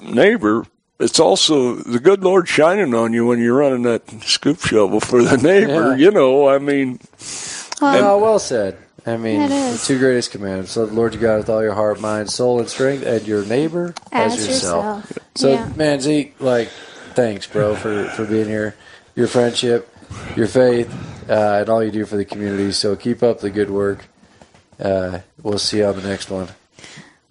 neighbor. 0.00 0.66
It's 0.98 1.20
also 1.20 1.74
the 1.76 2.00
good 2.00 2.24
Lord 2.24 2.48
shining 2.48 2.92
on 2.92 3.12
you 3.12 3.26
when 3.26 3.38
you're 3.40 3.56
running 3.58 3.82
that 3.82 4.08
scoop 4.22 4.60
shovel 4.60 4.98
for 5.00 5.22
the 5.22 5.36
neighbor. 5.36 5.90
Yeah. 5.90 6.06
You 6.06 6.10
know, 6.10 6.48
I 6.48 6.58
mean, 6.58 6.98
Oh, 7.80 8.18
well 8.18 8.40
said. 8.40 8.76
I 9.06 9.16
mean, 9.16 9.48
the 9.48 9.80
two 9.82 9.98
greatest 9.98 10.32
commandments: 10.32 10.76
love 10.76 10.90
the 10.90 10.96
Lord 10.96 11.14
your 11.14 11.22
God 11.22 11.36
with 11.38 11.48
all 11.48 11.62
your 11.62 11.72
heart, 11.74 12.00
mind, 12.00 12.28
soul, 12.30 12.58
and 12.58 12.68
strength, 12.68 13.06
and 13.06 13.24
your 13.26 13.44
neighbor 13.44 13.94
as, 14.10 14.34
As 14.34 14.46
yourself. 14.48 14.84
yourself. 15.06 15.18
So, 15.36 15.52
Yeah. 15.52 15.72
man, 15.76 16.00
Zeke, 16.00 16.34
like, 16.40 16.68
thanks, 17.18 17.48
bro, 17.48 17.74
for 17.74 18.04
for 18.10 18.24
being 18.24 18.46
here. 18.46 18.76
Your 19.16 19.26
friendship, 19.26 19.92
your 20.36 20.46
faith, 20.46 20.88
uh, 21.28 21.58
and 21.60 21.68
all 21.68 21.82
you 21.82 21.90
do 21.90 22.06
for 22.06 22.16
the 22.16 22.24
community. 22.24 22.70
So 22.70 22.94
keep 22.94 23.24
up 23.24 23.40
the 23.40 23.50
good 23.50 23.70
work. 23.70 24.06
Uh, 24.78 25.20
we'll 25.42 25.58
see 25.58 25.78
you 25.78 25.86
on 25.86 25.96
the 25.96 26.08
next 26.08 26.30
one. 26.30 26.48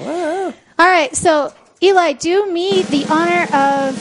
All 0.79 0.87
right, 0.87 1.13
so 1.15 1.53
Eli, 1.81 2.13
do 2.13 2.51
me 2.51 2.83
the 2.83 3.05
honor 3.09 3.43
of 3.53 3.97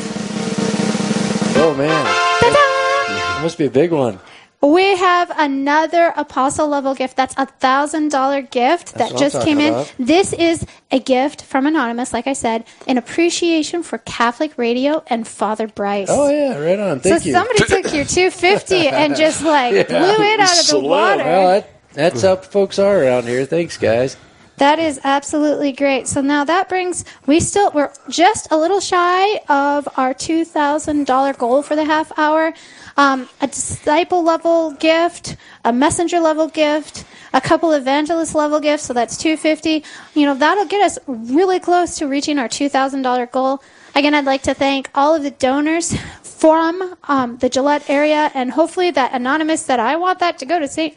Oh 1.61 1.75
man, 1.75 2.05
ta-da! 2.41 3.39
it 3.39 3.43
must 3.43 3.59
be 3.59 3.65
a 3.67 3.71
big 3.71 3.91
one. 3.91 4.21
We 4.61 4.97
have 4.97 5.31
another 5.37 6.13
apostle 6.17 6.67
level 6.67 6.95
gift. 6.95 7.17
That's 7.17 7.35
a 7.37 7.47
thousand 7.47 8.11
dollar 8.11 8.43
gift 8.43 8.95
that 8.95 9.11
That's 9.11 9.13
what 9.13 9.23
I'm 9.23 9.31
just 9.31 9.45
came 9.47 9.59
in. 9.61 9.73
about. 9.73 9.93
This 10.01 10.33
is 10.33 10.67
a 10.91 10.99
gift 10.99 11.43
from 11.43 11.67
Anonymous, 11.67 12.13
like 12.13 12.27
I 12.27 12.33
said, 12.33 12.65
in 12.87 12.99
appreciation 12.99 13.85
for 13.85 13.99
Catholic 13.99 14.59
radio 14.59 15.03
and 15.07 15.27
Father 15.29 15.69
Bryce. 15.69 16.09
Oh 16.11 16.29
yeah, 16.29 16.59
right 16.59 16.79
on. 16.79 17.01
so 17.03 17.11
Thank 17.11 17.27
you. 17.27 17.33
So, 17.33 17.39
somebody 17.39 17.59
took 17.67 17.95
your 17.95 18.05
250 18.05 18.89
and 18.89 19.15
just 19.17 19.45
like 19.45 19.73
blew 19.89 19.97
it 19.99 20.41
out 20.41 20.59
of 20.61 20.67
the 20.69 20.81
water. 20.81 21.23
Well, 21.25 21.49
that, 21.61 21.78
that's 21.99 22.23
how 22.23 22.37
folks 22.37 22.79
are 22.79 23.03
around 23.03 23.27
here. 23.27 23.45
Thanks, 23.45 23.77
guys. 23.77 24.17
That 24.59 24.79
is 24.79 25.01
absolutely 25.05 25.73
great. 25.73 26.09
So 26.09 26.21
now 26.21 26.45
that 26.45 26.69
brings 26.69 27.05
we 27.27 27.39
still 27.39 27.71
we're 27.73 27.93
just 28.09 28.51
a 28.51 28.57
little 28.57 28.81
shy 28.81 29.39
of 29.49 29.89
our 29.97 30.15
two 30.15 30.45
thousand 30.45 31.07
dollar 31.07 31.33
goal 31.33 31.63
for 31.63 31.77
the 31.77 31.85
half 31.85 32.11
hour. 32.19 32.53
Um, 32.97 33.29
a 33.41 33.47
disciple 33.47 34.25
level 34.25 34.73
gift, 34.73 35.37
a 35.65 35.73
messenger 35.73 36.19
level 36.19 36.49
gift, 36.49 37.05
a 37.33 37.41
couple 37.41 37.73
evangelist 37.73 38.35
level 38.35 38.59
gifts, 38.59 38.85
so 38.85 38.93
that's 38.93 39.17
250. 39.17 39.85
You 40.15 40.27
know, 40.27 40.35
that'll 40.35 40.67
get 40.67 40.83
us 40.83 40.99
really 41.07 41.61
close 41.61 41.97
to 41.99 42.09
reaching 42.09 42.41
our 42.41 42.49
$2,000 42.49 43.31
goal. 43.31 43.63
Again, 43.95 44.15
I'd 44.15 44.25
like 44.25 44.43
to 44.43 44.55
thank 44.55 44.91
all 44.95 45.15
of 45.15 45.23
the 45.23 45.31
donors 45.31 45.95
from 46.39 46.95
um, 47.05 47.37
the 47.39 47.49
Gillette 47.49 47.91
area, 47.91 48.31
and 48.33 48.51
hopefully 48.53 48.91
that 48.93 49.13
anonymous 49.13 49.65
that 49.65 49.81
I 49.81 49.97
want 49.97 50.21
that 50.21 50.39
to 50.39 50.47
go 50.47 50.59
to 50.61 50.69
St. 50.69 50.95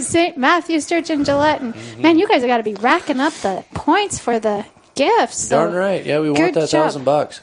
St. 0.00 0.36
Matthew's 0.38 0.88
Church 0.88 1.10
in 1.10 1.24
Gillette. 1.24 1.60
And 1.60 1.74
man, 2.02 2.18
you 2.18 2.26
guys 2.26 2.40
have 2.40 2.48
got 2.48 2.56
to 2.58 2.62
be 2.62 2.74
racking 2.74 3.20
up 3.20 3.34
the 3.34 3.64
points 3.74 4.18
for 4.18 4.40
the 4.40 4.64
gifts. 4.94 5.36
So 5.48 5.56
Darn 5.58 5.74
right. 5.74 6.04
Yeah, 6.04 6.20
we 6.20 6.30
want 6.30 6.54
that 6.54 6.70
job. 6.70 6.84
thousand 6.86 7.04
bucks. 7.04 7.40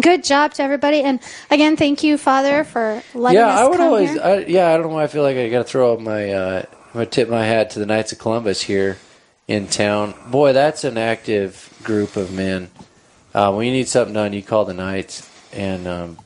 Good 0.00 0.24
job 0.24 0.54
to 0.54 0.62
everybody, 0.62 1.02
and 1.02 1.20
again, 1.50 1.76
thank 1.76 2.02
you, 2.02 2.16
Father, 2.16 2.64
for 2.64 3.02
letting 3.12 3.38
Yeah, 3.38 3.48
us 3.48 3.60
I 3.60 3.64
would 3.68 3.76
come 3.76 3.86
always. 3.88 4.10
here. 4.12 4.22
I, 4.24 4.38
yeah, 4.38 4.68
I 4.72 4.78
don't 4.78 4.86
know 4.88 4.94
why 4.94 5.02
I 5.02 5.06
feel 5.06 5.22
like 5.22 5.36
I 5.36 5.50
got 5.50 5.58
to 5.58 5.64
throw 5.64 5.92
up 5.92 6.00
my. 6.00 6.30
Uh, 6.32 6.62
I'm 6.86 6.92
gonna 6.94 7.06
tip 7.06 7.28
my 7.28 7.44
hat 7.44 7.70
to 7.70 7.78
the 7.78 7.84
Knights 7.86 8.12
of 8.12 8.18
Columbus 8.18 8.62
here 8.62 8.96
in 9.48 9.66
town. 9.66 10.14
Boy, 10.30 10.54
that's 10.54 10.84
an 10.84 10.96
active 10.96 11.68
group 11.82 12.16
of 12.16 12.32
men. 12.32 12.70
Uh, 13.34 13.52
when 13.52 13.66
you 13.66 13.72
need 13.72 13.86
something 13.88 14.14
done, 14.14 14.32
you 14.32 14.42
call 14.42 14.64
the 14.64 14.72
Knights, 14.74 15.28
and 15.52 15.86
um, 15.86 16.18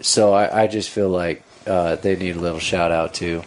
so 0.00 0.32
I, 0.32 0.64
I 0.64 0.66
just 0.66 0.90
feel 0.90 1.08
like 1.08 1.42
uh, 1.66 1.96
they 1.96 2.16
need 2.16 2.36
a 2.36 2.40
little 2.40 2.58
shout 2.58 2.92
out 2.92 3.14
too. 3.14 3.42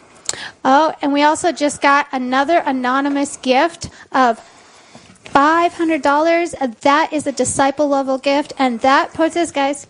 Oh, 0.65 0.93
and 1.01 1.13
we 1.13 1.23
also 1.23 1.51
just 1.51 1.81
got 1.81 2.07
another 2.11 2.61
anonymous 2.65 3.37
gift 3.37 3.89
of 4.11 4.39
$500. 5.25 6.81
That 6.81 7.13
is 7.13 7.27
a 7.27 7.31
disciple 7.31 7.87
level 7.87 8.17
gift, 8.17 8.53
and 8.57 8.79
that 8.81 9.13
puts 9.13 9.35
us, 9.35 9.51
guys, 9.51 9.85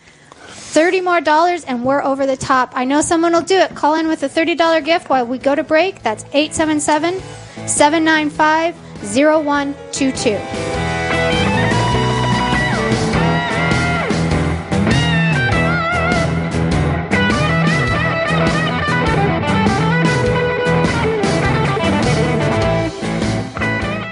30 0.48 1.02
more 1.02 1.22
dollars, 1.22 1.64
and 1.64 1.84
we're 1.84 2.04
over 2.04 2.26
the 2.26 2.38
top. 2.38 2.74
I 2.76 2.84
know 2.86 3.02
someone 3.02 3.34
will 3.34 3.42
do 3.42 3.58
it. 3.58 3.76
Call 3.76 3.96
in 3.96 4.08
with 4.08 4.24
a 4.24 4.30
$30 4.30 4.84
gift 4.86 5.10
while 5.10 5.26
we 5.26 5.38
go 5.38 5.56
to 5.56 5.64
break. 5.64 6.04
That's 6.04 6.24
877 6.34 7.20
795 7.68 8.76
0122. 9.16 10.87